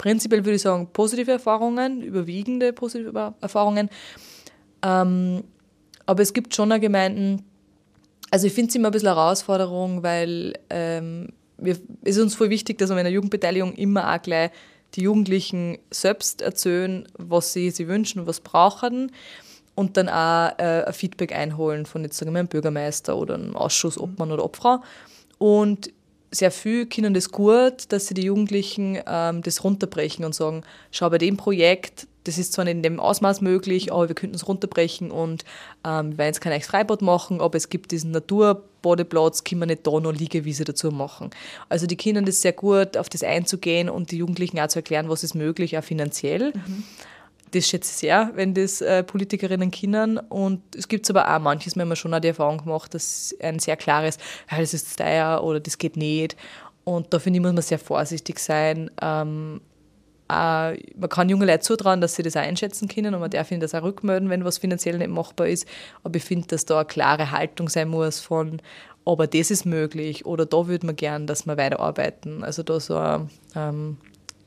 [0.03, 3.89] prinzipiell, würde ich sagen, positive Erfahrungen, überwiegende positive Erfahrungen.
[4.83, 5.45] Ähm,
[6.05, 7.45] aber es gibt schon Gemeinden,
[8.29, 12.49] also ich finde es immer ein bisschen eine Herausforderung, weil ähm, es ist uns voll
[12.49, 14.51] wichtig, dass wir in der Jugendbeteiligung immer auch gleich
[14.95, 19.09] die Jugendlichen selbst erzählen, was sie, sie wünschen und was brauchen
[19.73, 23.55] und dann auch äh, ein Feedback einholen von jetzt sagen wir einem Bürgermeister oder einem
[23.55, 24.83] Ausschussobmann oder Obfrau.
[25.37, 25.93] Und
[26.33, 31.09] sehr viel können das gut, dass sie die Jugendlichen ähm, das runterbrechen und sagen, schau
[31.09, 34.47] bei dem Projekt, das ist zwar nicht in dem Ausmaß möglich, aber wir könnten es
[34.47, 35.43] runterbrechen und
[35.85, 39.85] ähm, wir werden jetzt kein Freibad machen, aber es gibt diesen Naturbodeplatz, können wir nicht
[39.85, 41.31] da noch Liegewiese dazu machen.
[41.69, 45.09] Also die Kinder das sehr gut, auf das einzugehen und die Jugendlichen auch zu erklären,
[45.09, 46.53] was ist möglich, auch finanziell.
[46.53, 46.83] Mhm.
[47.53, 50.17] Das schätze ich sehr, wenn das äh, Politikerinnen können.
[50.17, 53.59] Und es gibt aber auch manches, wenn man schon auch die Erfahrung gemacht, dass ein
[53.59, 54.17] sehr klares,
[54.49, 56.35] ja, das ist teuer oder das geht nicht.
[56.83, 58.89] Und da finde ich, muss man sehr vorsichtig sein.
[59.01, 59.61] Ähm,
[60.29, 63.51] äh, man kann junge Leute zutrauen, dass sie das auch einschätzen können und man darf
[63.51, 65.67] ihnen das auch rückmelden, wenn was finanziell nicht machbar ist.
[66.03, 68.61] Aber ich finde, dass da eine klare Haltung sein muss von,
[69.05, 72.43] aber das ist möglich oder da würde man gern, dass wir weiterarbeiten.
[72.43, 72.99] Also da so
[73.55, 73.97] ähm,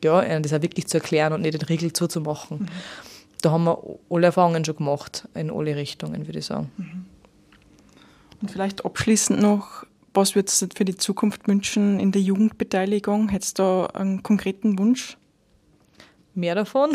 [0.07, 2.61] ja, das auch wirklich zu erklären und nicht den Riegel zuzumachen.
[2.61, 2.67] Mhm.
[3.43, 3.79] Da haben wir
[4.11, 6.71] alle Erfahrungen schon gemacht, in alle Richtungen, würde ich sagen.
[6.77, 7.05] Mhm.
[8.41, 13.29] Und vielleicht abschließend noch, was würdest du für die Zukunft wünschen in der Jugendbeteiligung?
[13.29, 15.17] Hättest du da einen konkreten Wunsch?
[16.37, 16.91] mehr davon.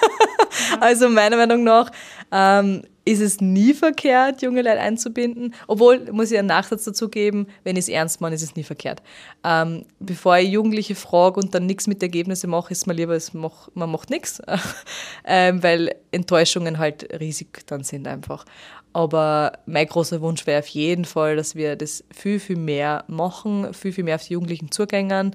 [0.80, 1.90] also meiner Meinung nach
[2.32, 5.54] ähm, ist es nie verkehrt, junge Leute einzubinden.
[5.66, 8.62] Obwohl, muss ich einen Nachsatz dazu geben, wenn ich es ernst meine, ist es nie
[8.62, 9.02] verkehrt.
[9.44, 13.68] Ähm, bevor ich Jugendliche frage und dann nichts mit Ergebnissen mache, ist mir lieber, mach,
[13.74, 14.40] man macht nichts,
[15.24, 18.46] ähm, weil Enttäuschungen halt riesig dann sind einfach.
[18.94, 23.74] Aber mein großer Wunsch wäre auf jeden Fall, dass wir das viel, viel mehr machen,
[23.74, 25.34] viel, viel mehr auf die Jugendlichen zugängern.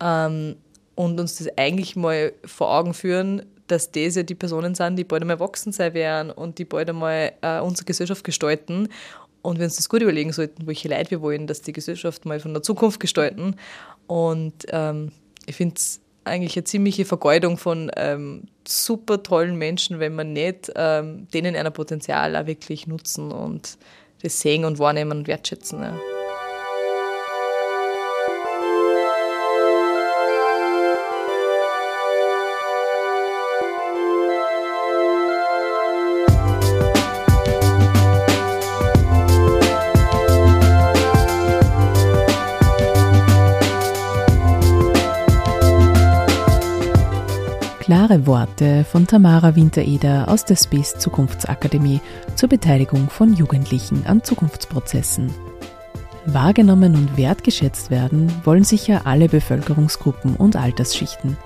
[0.00, 0.56] Ähm,
[0.94, 5.04] und uns das eigentlich mal vor Augen führen, dass das ja die Personen sind, die
[5.04, 8.88] bald einmal erwachsen sein werden und die bald einmal äh, unsere Gesellschaft gestalten.
[9.42, 12.40] Und wir uns das gut überlegen sollten, welche Leute wir wollen, dass die Gesellschaft mal
[12.40, 13.54] von der Zukunft gestalten.
[14.06, 15.12] Und ähm,
[15.46, 20.72] ich finde es eigentlich eine ziemliche Vergeudung von ähm, super tollen Menschen, wenn man nicht
[20.76, 23.78] ähm, denen ein Potenzial auch wirklich nutzen und
[24.22, 25.80] das sehen und wahrnehmen und wertschätzen.
[25.82, 25.98] Ja.
[48.08, 52.00] Klare Worte von Tamara Wintereder aus der Space Zukunftsakademie
[52.36, 55.30] zur Beteiligung von Jugendlichen an Zukunftsprozessen.
[56.24, 61.36] Wahrgenommen und wertgeschätzt werden wollen sicher alle Bevölkerungsgruppen und Altersschichten.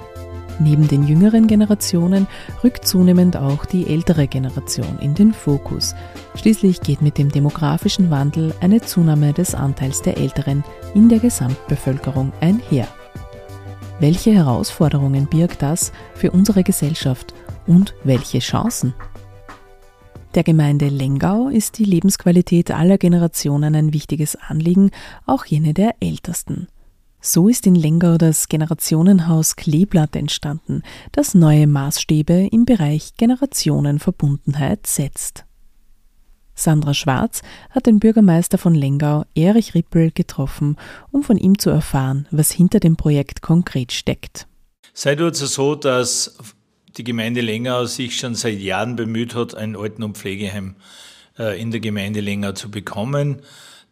[0.61, 2.29] Neben den jüngeren Generationen
[2.63, 5.97] rückt zunehmend auch die ältere Generation in den Fokus.
[6.37, 10.63] Schließlich geht mit dem demografischen Wandel eine Zunahme des Anteils der Älteren
[10.95, 12.87] in der Gesamtbevölkerung einher.
[14.03, 17.35] Welche Herausforderungen birgt das für unsere Gesellschaft
[17.69, 18.95] und welche Chancen?
[20.35, 24.91] Der Gemeinde Lengau ist die Lebensqualität aller Generationen ein wichtiges Anliegen,
[25.25, 26.67] auch jene der Ältesten.
[27.21, 35.45] So ist in Lengau das Generationenhaus Kleeblatt entstanden, das neue Maßstäbe im Bereich Generationenverbundenheit setzt.
[36.63, 40.77] Sandra Schwarz hat den Bürgermeister von Lengau, Erich Rippel, getroffen,
[41.11, 44.47] um von ihm zu erfahren, was hinter dem Projekt konkret steckt.
[44.95, 46.37] Sei tut es so, dass
[46.97, 50.77] die Gemeinde Lengau sich schon seit Jahren bemüht hat, ein Alten- und Pflegeheim
[51.39, 53.43] äh, in der Gemeinde Lengau zu bekommen,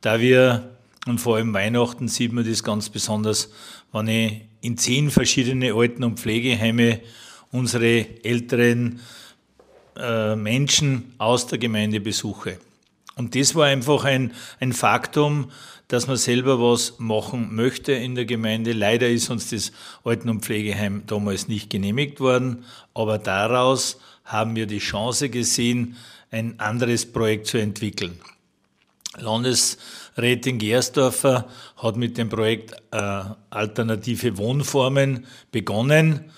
[0.00, 3.50] da wir, und vor allem Weihnachten sieht man das ganz besonders,
[3.92, 7.00] wenn ich in zehn verschiedene Alten- und Pflegeheime
[7.50, 9.00] unsere älteren
[9.96, 12.58] äh, Menschen aus der Gemeinde besuche.
[13.16, 15.50] Und das war einfach ein, ein Faktum,
[15.88, 18.72] dass man selber was machen möchte in der Gemeinde.
[18.72, 19.72] Leider ist uns das
[20.04, 25.96] Alten- und Pflegeheim damals nicht genehmigt worden, aber daraus haben wir die Chance gesehen,
[26.30, 28.20] ein anderes Projekt zu entwickeln.
[29.18, 36.30] Landesrätin Gersdorfer hat mit dem Projekt äh, Alternative Wohnformen begonnen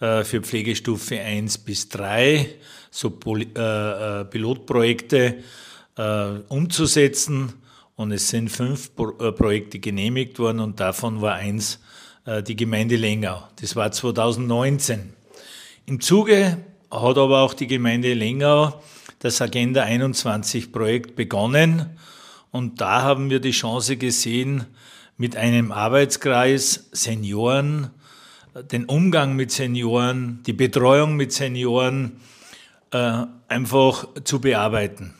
[0.00, 2.48] äh, für Pflegestufe 1 bis 3,
[2.94, 5.42] so Pol äh, äh, Pilotprojekte
[5.96, 7.52] äh, umzusetzen.
[7.96, 11.80] Und es sind fünf Pro äh, Projekte genehmigt worden und davon war eins
[12.24, 13.42] äh, die Gemeinde Lengau.
[13.60, 15.12] Das war 2019.
[15.86, 16.58] Im Zuge
[16.90, 18.80] hat aber auch die Gemeinde Lengau
[19.18, 21.90] das Agenda 21 Projekt begonnen
[22.52, 24.66] und da haben wir die Chance gesehen,
[25.16, 27.90] mit einem Arbeitskreis Senioren,
[28.70, 32.20] den Umgang mit Senioren, die Betreuung mit Senioren
[32.94, 35.14] äh, einfach zu bearbeiten.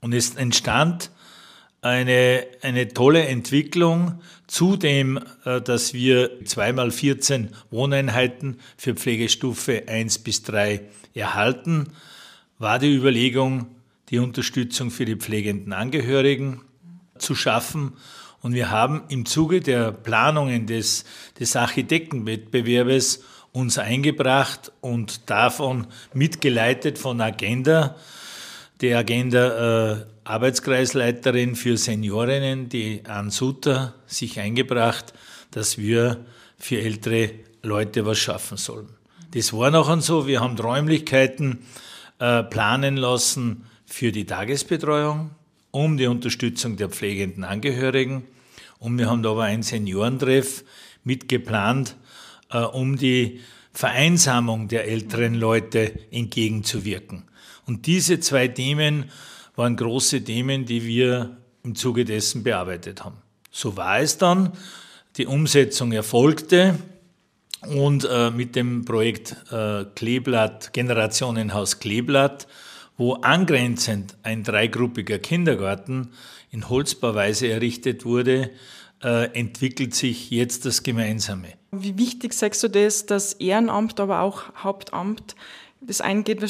[0.00, 1.10] Und es entstand
[1.82, 10.42] eine, eine tolle Entwicklung, zudem, äh, dass wir zweimal 14 Wohneinheiten für Pflegestufe 1 bis
[10.44, 10.80] 3
[11.12, 11.88] erhalten,
[12.58, 13.66] war die Überlegung,
[14.08, 16.62] die Unterstützung für die pflegenden Angehörigen
[17.18, 17.92] zu schaffen.
[18.40, 21.04] Und wir haben im Zuge der Planungen des,
[21.38, 27.96] des Architektenwettbewerbes uns eingebracht und davon mitgeleitet von Agenda,
[28.80, 35.12] die Agenda äh, Arbeitskreisleiterin für Seniorinnen, die Ann Sutter, sich eingebracht,
[35.50, 36.24] dass wir
[36.58, 38.88] für ältere Leute was schaffen sollen.
[39.34, 41.60] Das war noch so, wir haben Räumlichkeiten
[42.18, 45.30] äh, planen lassen für die Tagesbetreuung,
[45.70, 48.24] um die Unterstützung der pflegenden Angehörigen.
[48.78, 50.64] Und wir haben da aber einen Seniorentreff
[51.04, 51.96] mitgeplant,
[52.52, 53.40] äh, um die
[53.72, 57.24] Vereinsamung der älteren Leute entgegenzuwirken.
[57.66, 59.10] Und diese zwei Themen
[59.56, 63.16] waren große Themen, die wir im Zuge dessen bearbeitet haben.
[63.50, 64.52] So war es dann.
[65.16, 66.78] Die Umsetzung erfolgte
[67.68, 72.48] und äh, mit dem Projekt äh, Kleeblatt, Generationenhaus Kleeblatt,
[72.96, 76.10] wo angrenzend ein dreigruppiger Kindergarten
[76.50, 78.50] in Holzbauweise errichtet wurde,
[79.02, 81.54] äh, entwickelt sich jetzt das Gemeinsame.
[81.74, 85.34] Wie wichtig sagst du das, dass Ehrenamt, aber auch Hauptamt,
[85.80, 86.40] das eine geht,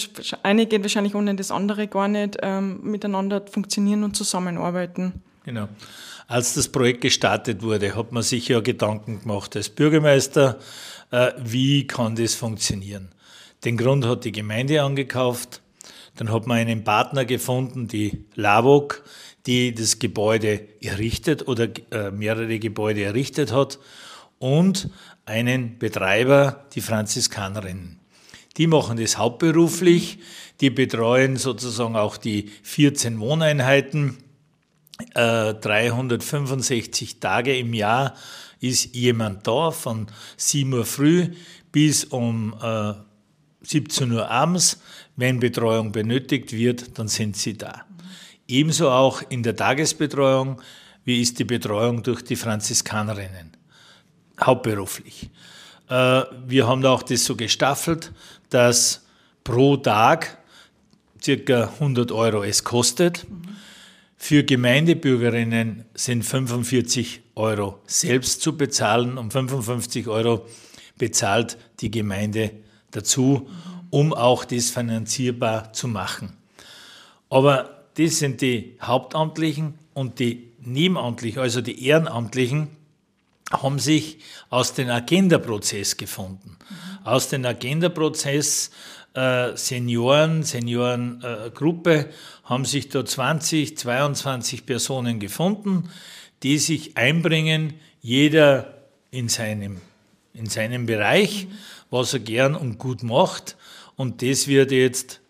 [0.43, 5.23] eine geht wahrscheinlich ohne das andere gar nicht, ähm, miteinander funktionieren und zusammenarbeiten?
[5.45, 5.69] Genau.
[6.27, 10.59] Als das Projekt gestartet wurde, hat man sich ja Gedanken gemacht als Bürgermeister,
[11.13, 13.09] äh, wie kann das funktionieren.
[13.65, 15.63] Den Grund hat die Gemeinde angekauft,
[16.17, 19.05] dann hat man einen Partner gefunden, die LAVOG,
[19.47, 23.79] die das Gebäude errichtet oder äh, mehrere Gebäude errichtet hat
[24.43, 24.91] und
[25.25, 27.99] einen Betreiber, die Franziskanerinnen.
[28.57, 30.19] Die machen das hauptberuflich,
[30.61, 34.19] die betreuen sozusagen auch die 14 Wohneinheiten.
[35.15, 38.15] 365 äh, Tage im Jahr
[38.61, 40.07] ist jemand da, von
[40.37, 41.31] 7 Uhr früh
[41.73, 42.55] bis um
[43.63, 44.81] 17 Uhr abends.
[45.17, 47.85] Wenn Betreuung benötigt wird, dann sind sie da.
[48.47, 50.61] Ebenso auch in der Tagesbetreuung,
[51.05, 53.53] wie ist die Betreuung durch die Franziskanerinnen,
[54.47, 55.31] hauptberuflich.
[55.89, 58.13] Äh, wir haben auch das so gestaffelt,
[58.51, 59.05] dass
[59.45, 60.39] pro Tag
[61.23, 63.27] circa 100 Euro es kostet.
[64.17, 70.47] Für Gemeindebürgerinnen sind 45 Euro selbst zu bezahlen und 55 Euro
[70.97, 72.53] bezahlt die Gemeinde
[72.93, 73.49] dazu,
[73.91, 76.35] um auch das finanzierbar zu machen.
[77.29, 82.69] Aber das sind die Hauptamtlichen und die Nebenamtlichen, also die Ehrenamtlichen,
[83.53, 84.19] haben sich
[84.51, 86.57] aus dem Agenda-Prozess gefunden.
[86.59, 87.07] Mhm.
[87.07, 88.71] Aus dem Agenda-Prozess
[89.15, 92.09] äh, Senioren, Seniorengruppe äh,
[92.45, 95.91] haben sich da 20, 22 Personen gefunden,
[96.43, 98.75] die sich einbringen, jeder
[99.11, 99.81] in seinem,
[100.35, 101.53] in seinem Bereich, mhm.
[101.91, 103.57] was er gern und gut macht.
[103.97, 105.21] Und das wird jetzt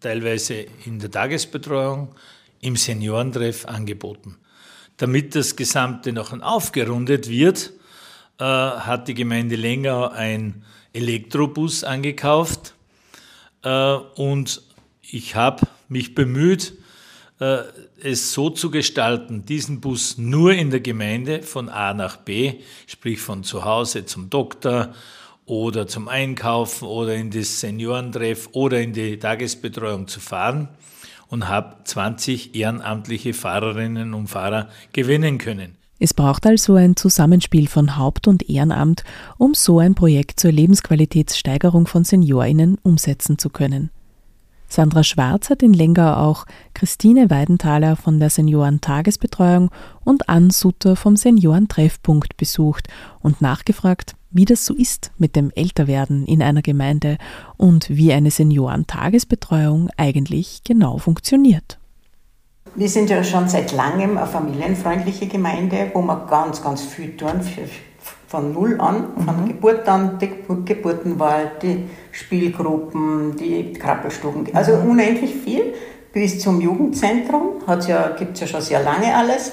[0.00, 2.14] teilweise in der Tagesbetreuung,
[2.60, 4.36] im Seniorentreff angeboten.
[4.98, 7.72] Damit das Gesamte noch aufgerundet wird,
[8.38, 12.74] äh, hat die Gemeinde Lengau ein Elektrobus angekauft.
[13.62, 14.60] Äh, und
[15.00, 16.74] ich habe mich bemüht,
[17.38, 17.58] äh,
[18.02, 22.54] es so zu gestalten, diesen Bus nur in der Gemeinde von A nach B,
[22.88, 24.94] sprich von zu Hause zum Doktor
[25.46, 30.68] oder zum Einkaufen oder in das Seniorentreff oder in die Tagesbetreuung zu fahren
[31.28, 35.76] und habe 20 ehrenamtliche Fahrerinnen und Fahrer gewinnen können.
[36.00, 39.02] Es braucht also ein Zusammenspiel von Haupt- und Ehrenamt,
[39.36, 43.90] um so ein Projekt zur Lebensqualitätssteigerung von Seniorinnen umsetzen zu können.
[44.68, 49.70] Sandra Schwarz hat in Lengau auch Christine Weidenthaler von der Seniorentagesbetreuung
[50.04, 52.88] und Ann Sutter vom Seniorentreffpunkt besucht
[53.20, 57.16] und nachgefragt, wie das so ist mit dem Älterwerden in einer Gemeinde
[57.56, 61.78] und wie eine Seniorentagesbetreuung eigentlich genau funktioniert.
[62.74, 67.40] Wir sind ja schon seit langem eine familienfreundliche Gemeinde, wo wir ganz, ganz viel tun,
[67.40, 67.62] für,
[68.28, 69.48] von null an, von mhm.
[69.48, 70.30] Geburt an, die
[70.64, 74.90] Geburtenwald, die Spielgruppen, die Krabbelstuben, also mhm.
[74.90, 75.74] unendlich viel.
[76.12, 79.52] Bis zum Jugendzentrum ja, gibt es ja schon sehr lange alles,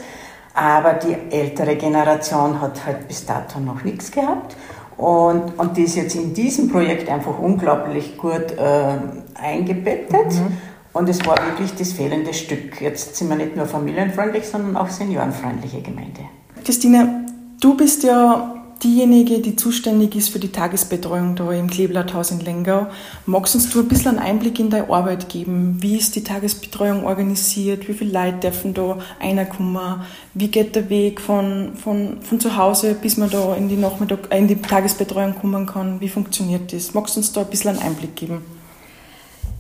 [0.54, 4.56] aber die ältere Generation hat halt bis dato noch nichts gehabt.
[4.98, 8.98] Und, und die ist jetzt in diesem Projekt einfach unglaublich gut äh,
[9.36, 10.34] eingebettet.
[10.34, 10.58] Mhm.
[10.94, 12.80] Und es war wirklich das fehlende Stück.
[12.80, 16.22] Jetzt sind wir nicht nur familienfreundlich, sondern auch seniorenfreundliche Gemeinde.
[16.64, 17.26] Christine,
[17.60, 22.88] du bist ja diejenige, die zuständig ist für die Tagesbetreuung da im Kleeblatthaus in Lengau.
[23.26, 25.78] Magst uns du ein bisschen einen Einblick in deine Arbeit geben?
[25.82, 27.88] Wie ist die Tagesbetreuung organisiert?
[27.88, 30.02] Wie viele Leute dürfen da reinkommen?
[30.34, 34.28] Wie geht der Weg von, von, von zu Hause, bis man da in die, Nachmittag,
[34.32, 36.02] äh, in die Tagesbetreuung kommen kann?
[36.02, 36.94] Wie funktioniert das?
[36.94, 38.55] Magst du uns da ein bisschen einen Einblick geben?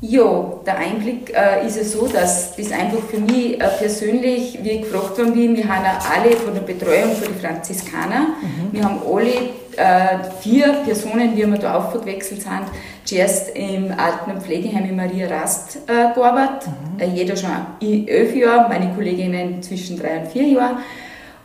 [0.08, 4.72] Ja, der Einblick äh, ist ja so, dass das einfach für mich äh, persönlich, wie
[4.72, 8.72] ich gefragt worden bin, wir haben ja alle von der Betreuung von den Franziskaner, mhm.
[8.72, 9.32] wir haben alle
[9.78, 12.66] äh, vier Personen, die wir da aufgewechselt sind,
[13.04, 17.00] zuerst im Alten- und Pflegeheim in Maria Rast äh, gearbeitet, mhm.
[17.02, 17.50] Äh, jeder schon
[17.82, 20.78] elf Jahre, meine Kolleginnen zwischen drei und vier Jahren.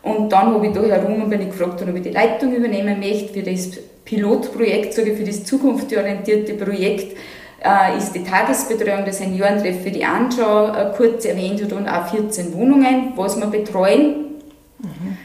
[0.03, 3.01] Und dann habe ich da herum und bin ich gefragt, ob ich die Leitung übernehmen
[3.01, 3.71] möchte für das
[4.05, 7.17] Pilotprojekt, sage ich, für das zukunftsorientierte Projekt,
[7.99, 12.55] ist die Tagesbetreuung der Seniorentreff für die Anschau äh, kurz erwähnt hat und auch 14
[12.55, 14.41] Wohnungen, was wir betreuen.
[14.79, 15.19] Mhm.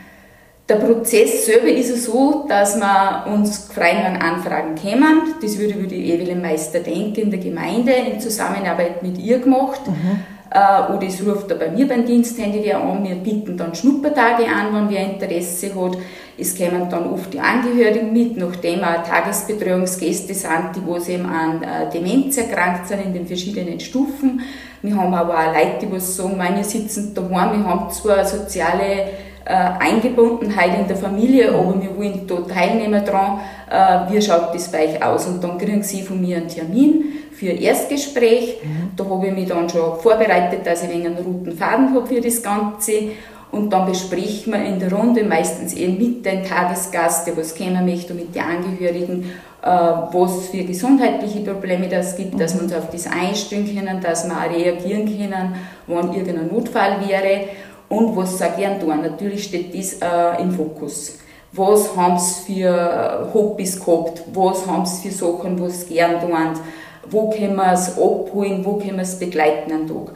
[0.68, 5.36] Der Prozess selber ist so, dass wir uns frei an Anfragen kämen.
[5.40, 9.82] Das würde über die Evelyn Meister Denke in der Gemeinde in Zusammenarbeit mit ihr gemacht.
[9.88, 10.20] Mhm.
[10.50, 13.04] Äh, oder es ruft da bei mir beim Diensthandy wer an.
[13.04, 15.98] Wir bieten dann Schnuppertage an, wenn wer Interesse hat.
[16.38, 21.64] Es kommen dann oft die Angehörigen mit, nachdem auch Tagesbetreuungsgäste sind, die wo eben an
[21.64, 24.42] äh, Demenz erkrankt sind in den verschiedenen Stufen.
[24.82, 29.10] Wir haben aber auch Leute, die sagen, wir sitzen daheim, wir haben zwar soziale
[29.46, 33.40] äh, Eingebundenheit in der Familie, aber wir wollen da teilnehmen dran.
[33.70, 35.28] Äh, wie schaut das bei euch aus?
[35.28, 38.58] Und dann kriegen sie von mir einen Termin für ein Erstgespräch.
[38.64, 38.92] Mhm.
[38.96, 42.22] Da habe ich mich dann schon vorbereitet, dass ich ein einen roten Faden habe für
[42.22, 42.92] das Ganze.
[43.52, 47.86] Und dann bespricht man in der Runde, meistens eben mit den Tagesgast, der was kennen
[47.86, 49.32] möchte, und mit den Angehörigen,
[49.62, 54.28] äh, was für gesundheitliche Probleme das gibt, dass wir uns auf das einstellen können, dass
[54.28, 55.56] wir auch reagieren können,
[55.88, 57.46] wenn irgendein Notfall wäre
[57.88, 59.02] und was sie auch gern tun.
[59.02, 61.20] Natürlich steht das äh, im Fokus.
[61.54, 64.24] Was haben sie für Hobbys gehabt?
[64.34, 66.36] Was haben sie für Sachen, was sie gern tun?
[67.10, 70.16] wo können wir es abholen, wo können wir es begleiten am Tag.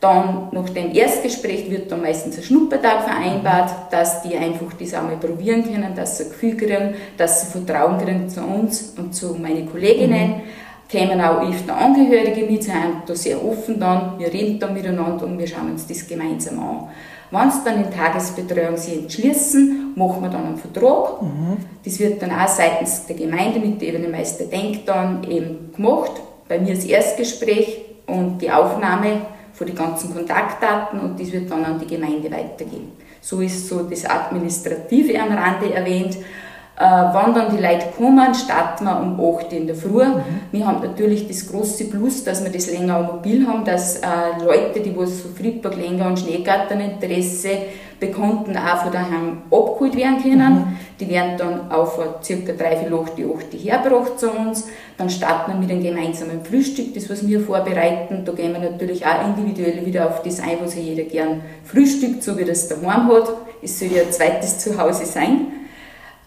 [0.00, 5.16] Dann nach dem Erstgespräch wird dann meistens ein Schnuppertag vereinbart, dass die einfach das einmal
[5.16, 9.34] probieren können, dass sie ein Gefühl kriegen, dass sie Vertrauen kriegen zu uns und zu
[9.34, 10.28] meinen Kolleginnen.
[10.28, 10.42] Mhm.
[10.88, 15.38] Kämen auch öfter Angehörige mit, sind da sehr offen dann, wir reden da miteinander und
[15.38, 16.88] wir schauen uns das gemeinsam an.
[17.30, 21.20] Wenn sie dann in Tagesbetreuung sich entschließen, machen wir dann einen Vertrag.
[21.20, 21.58] Mhm.
[21.84, 26.12] Das wird dann auch seitens der Gemeinde mit dem Meister Denk dann eben gemacht.
[26.48, 29.20] Bei mir das Erstgespräch und die Aufnahme
[29.58, 32.92] von den ganzen Kontaktdaten und das wird dann an die Gemeinde weitergehen.
[33.20, 36.14] So ist so das Administrative am Rande erwähnt.
[36.14, 40.04] Äh, wann dann die Leute kommen, starten wir um 8 Uhr in der Früh.
[40.04, 40.22] Mhm.
[40.52, 44.06] Wir haben natürlich das große Plus, dass wir das länger mobil haben, dass äh,
[44.44, 47.50] Leute, die was von Friedberg, Länger und Schneegarten Interesse
[48.00, 50.54] bekonnten, auch von daheim abgeholt werden können.
[50.54, 50.76] Mhm.
[51.00, 54.68] Die werden dann vor circa drei, vier, acht, acht hergebracht zu uns.
[54.96, 58.24] Dann starten wir mit einem gemeinsamen Frühstück, das was wir vorbereiten.
[58.24, 62.36] Da gehen wir natürlich auch individuell wieder auf das ein, was jeder gern frühstückt, so
[62.38, 63.32] wie das daheim hat.
[63.62, 65.48] Es soll ja ein zweites Zuhause sein.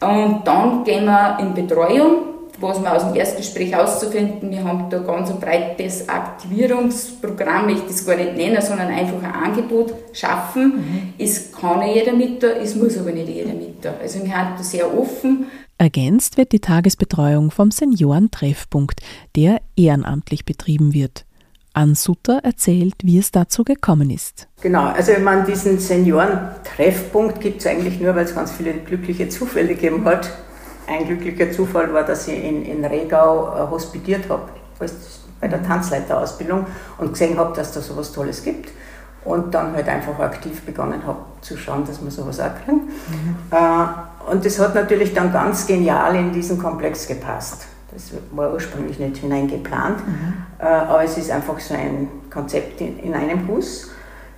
[0.02, 2.31] Und dann gehen wir in Betreuung.
[2.62, 8.06] Was wir aus dem Erstgespräch auszufinden, wir haben da ganz ein breites Aktivierungsprogramm, ich das
[8.06, 10.76] gar nicht nennen, sondern einfach ein Angebot schaffen.
[10.76, 11.14] Mhm.
[11.18, 13.94] Es kann jeder mit da, es muss aber nicht jeder mit da.
[14.02, 15.46] Also wir haben da sehr offen.
[15.78, 19.02] Ergänzt wird die Tagesbetreuung vom Seniorentreffpunkt,
[19.36, 21.26] der ehrenamtlich betrieben wird.
[21.74, 24.48] Ann Sutter erzählt, wie es dazu gekommen ist.
[24.62, 29.30] Genau, also wenn man diesen Seniorentreffpunkt gibt es eigentlich nur, weil es ganz viele glückliche
[29.30, 30.30] Zufälle gegeben hat.
[30.92, 34.44] Ein glücklicher Zufall war, dass ich in, in Regau äh, hospitiert habe,
[35.40, 36.66] bei der Tanzleiterausbildung
[36.98, 38.70] und gesehen habe, dass da sowas Tolles gibt.
[39.24, 42.88] Und dann halt einfach aktiv begonnen habe zu schauen, dass man sowas auch kriegen.
[42.88, 43.36] Mhm.
[43.52, 47.68] Äh, und das hat natürlich dann ganz genial in diesen Komplex gepasst.
[47.92, 50.34] Das war ursprünglich nicht hineingeplant, mhm.
[50.60, 53.92] Äh, aber es ist einfach so ein Konzept in, in, einem Bus.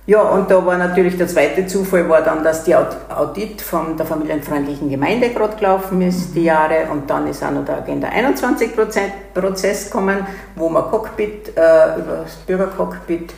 [0.06, 4.04] Ja, und da war natürlich der zweite Zufall, war dann, dass die Audit von der
[4.04, 8.72] familienfreundlichen Gemeinde gerade gelaufen ist, die Jahre, und dann ist auch noch der Agenda 21
[9.32, 10.26] Prozess gekommen,
[10.56, 13.32] wo man Cockpit, äh, über das Bürgercockpit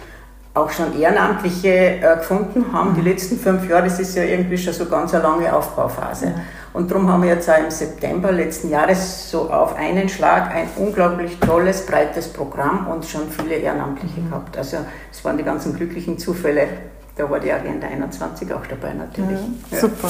[0.56, 3.08] auch schon Ehrenamtliche äh, gefunden haben, die mhm.
[3.08, 6.32] letzten fünf Jahre, das ist ja irgendwie schon so ganz eine lange Aufbauphase.
[6.72, 10.68] Und darum haben wir jetzt auch im September letzten Jahres so auf einen Schlag ein
[10.76, 14.30] unglaublich tolles, breites Programm und schon viele Ehrenamtliche mhm.
[14.30, 14.56] gehabt.
[14.56, 14.78] Also
[15.12, 16.68] es waren die ganzen glücklichen Zufälle.
[17.16, 19.40] Da war die Agenda 21 auch dabei natürlich.
[19.40, 19.56] Mhm.
[19.70, 19.78] Ja.
[19.78, 20.08] Super.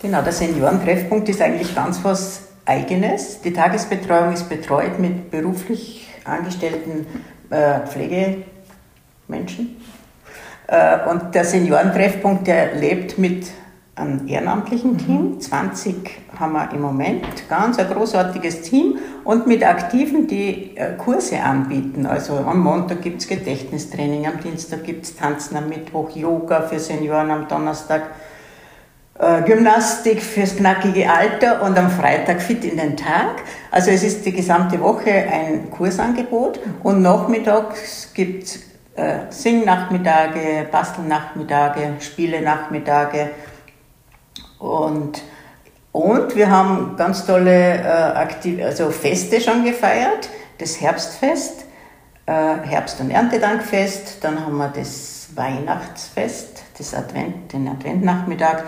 [0.00, 3.40] Genau, der Seniorentreffpunkt ist eigentlich ganz was Eigenes.
[3.42, 7.06] Die Tagesbetreuung ist betreut mit beruflich angestellten
[7.50, 8.49] äh, Pflegemenschen.
[10.66, 13.46] Äh, und der Seniorentreffpunkt, der lebt mit
[13.96, 15.40] einem ehrenamtlichen Team.
[15.40, 21.40] 20 haben wir im Moment, ganz ein großartiges Team und mit Aktiven, die äh, Kurse
[21.40, 22.06] anbieten.
[22.06, 26.78] Also am Montag gibt es Gedächtnistraining, am Dienstag gibt es Tanzen, am Mittwoch Yoga für
[26.78, 28.02] Senioren, am Donnerstag
[29.18, 33.42] äh, Gymnastik fürs knackige Alter und am Freitag Fit in den Tag.
[33.70, 41.94] Also es ist die gesamte Woche ein Kursangebot und nachmittags gibt es äh, Singnachmittage, Bastelnachmittage,
[42.00, 43.30] Spiele-Nachmittage
[44.58, 45.22] und,
[45.92, 50.28] und wir haben ganz tolle äh, Aktiv also Feste schon gefeiert.
[50.58, 51.64] Das Herbstfest,
[52.26, 58.64] äh, Herbst- und Erntedankfest, dann haben wir das Weihnachtsfest, das Advent, den Adventnachmittag,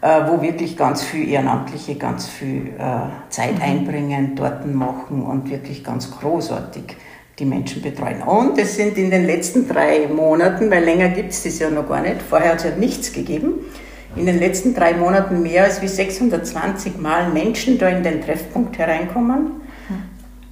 [0.00, 3.62] äh, wo wirklich ganz viel Ehrenamtliche ganz viel äh, Zeit mhm.
[3.62, 6.96] einbringen, Torten machen und wirklich ganz großartig
[7.38, 8.22] die Menschen betreuen.
[8.22, 11.88] Und es sind in den letzten drei Monaten, weil länger gibt es das ja noch
[11.88, 13.54] gar nicht, vorher hat es ja nichts gegeben,
[14.14, 18.78] in den letzten drei Monaten mehr als wie 620 Mal Menschen da in den Treffpunkt
[18.78, 19.60] hereinkommen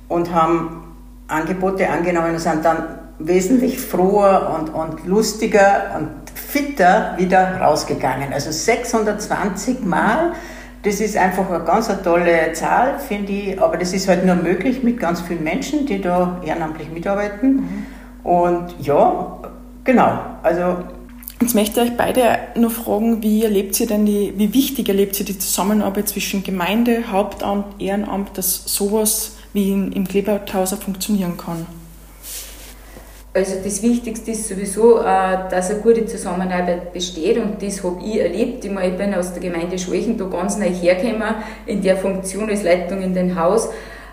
[0.08, 0.82] und haben
[1.28, 8.32] Angebote angenommen und sind dann wesentlich froher und, und lustiger und fitter wieder rausgegangen.
[8.32, 10.32] Also 620 Mal,
[10.84, 14.36] das ist einfach eine ganz eine tolle Zahl, finde ich, aber das ist halt nur
[14.36, 17.56] möglich mit ganz vielen Menschen, die da ehrenamtlich mitarbeiten.
[17.56, 17.86] Mhm.
[18.22, 19.38] Und ja,
[19.84, 20.76] genau, also
[21.40, 25.18] Jetzt möchte ich euch beide nur fragen, wie erlebt ihr denn die, wie wichtig erlebt
[25.18, 31.66] ihr die Zusammenarbeit zwischen Gemeinde, Hauptamt, Ehrenamt, dass sowas wie in, im Kleberthauser funktionieren kann?
[33.36, 38.20] Also das Wichtigste ist sowieso, äh, dass eine gute Zusammenarbeit besteht und das habe ich
[38.20, 38.64] erlebt.
[38.64, 41.34] Ich, bin aus der Gemeinde Schwächen da ganz neu hergekommen
[41.66, 43.70] in der Funktion als Leitung in den Haus.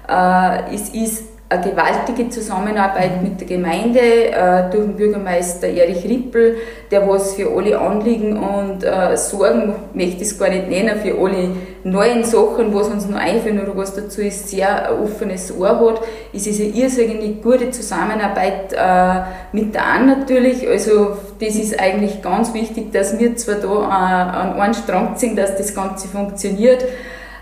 [0.10, 6.56] Äh, es ist eine gewaltige Zusammenarbeit mit der Gemeinde äh, durch den Bürgermeister Erich Rippel,
[6.90, 11.14] der was für alle Anliegen und äh, Sorgen, möchte ich es gar nicht nennen, für
[11.20, 11.50] alle
[11.84, 16.02] neuen Sachen, was uns noch einfällt oder was dazu ist, sehr ein offenes Ohr hat.
[16.34, 19.22] Es ist eine irrsinnig gute Zusammenarbeit äh,
[19.52, 24.38] mit der Anne natürlich, also das ist eigentlich ganz wichtig, dass wir zwar da äh,
[24.38, 26.86] an einen Strang ziehen, dass das Ganze funktioniert,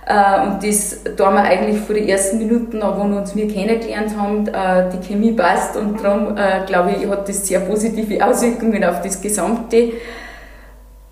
[0.10, 4.48] und das da wir eigentlich vor den ersten Minuten, wo wir uns wir kennengelernt haben,
[4.48, 9.02] äh, die Chemie passt und darum äh, glaube ich, hat das sehr positive Auswirkungen auf
[9.02, 9.92] das Gesamte.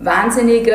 [0.00, 0.70] Wahnsinnig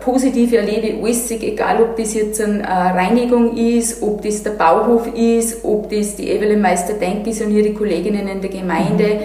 [0.00, 5.06] positiv erlebe ich alles, egal ob das jetzt eine Reinigung ist, ob das der Bauhof
[5.14, 9.20] ist, ob das die Evelyn Meister-Denk ist und ihre Kolleginnen in der Gemeinde.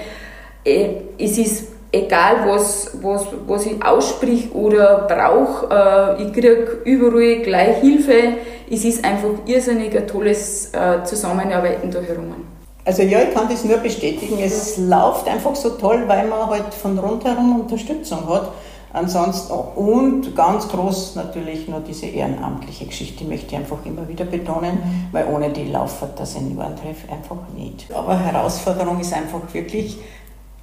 [0.63, 0.79] Mhm.
[1.17, 7.77] Es ist egal was, was, was ich aussprich oder brauche, äh, ich kriege überall gleich
[7.77, 8.37] Hilfe.
[8.69, 12.35] Es ist einfach irrsinnig ein tolles äh, Zusammenarbeiten da herum.
[12.83, 14.37] Also ja, ich kann das nur bestätigen.
[14.39, 18.51] Es läuft einfach so toll, weil man halt von rundherum Unterstützung hat.
[18.93, 25.09] Ansonsten und ganz groß natürlich nur diese ehrenamtliche Geschichte, möchte ich einfach immer wieder betonen,
[25.11, 27.93] weil ohne die laufen das Seniorentreff einfach nicht.
[27.93, 29.99] Aber Herausforderung ist einfach wirklich,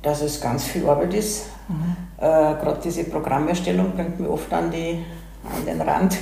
[0.05, 1.47] dass es ganz viel Arbeit ist.
[1.69, 1.97] Mhm.
[2.19, 5.05] Äh, Gerade diese Programmerstellung bringt mich oft an, die,
[5.45, 6.17] an den Rand.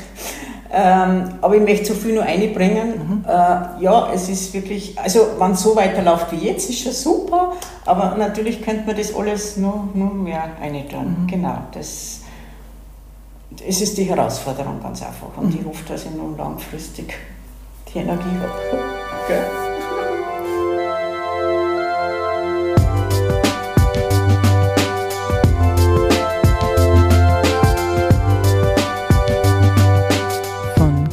[0.74, 2.94] Ähm, aber ich möchte so viel nur einbringen.
[2.96, 3.24] Mhm.
[3.26, 7.52] Äh, ja, es ist wirklich, also wenn es so weiterläuft wie jetzt, ist schon super,
[7.84, 11.24] aber natürlich könnte man das alles nur, nur mehr eintun.
[11.24, 11.26] Mhm.
[11.26, 12.20] Genau, das,
[13.66, 15.60] es ist die Herausforderung ganz einfach und mhm.
[15.60, 17.12] ich hoffe, dass ich nun langfristig
[17.92, 19.71] die Energie habe.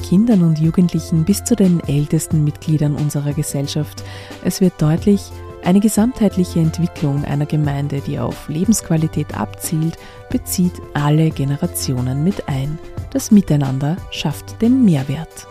[0.10, 4.04] Kindern und Jugendlichen bis zu den ältesten Mitgliedern unserer Gesellschaft.
[4.44, 5.30] Es wird deutlich,
[5.64, 10.00] eine gesamtheitliche Entwicklung einer Gemeinde, die auf Lebensqualität abzielt,
[10.32, 12.80] bezieht alle Generationen mit ein.
[13.12, 15.46] Das Miteinander schafft den Mehrwert.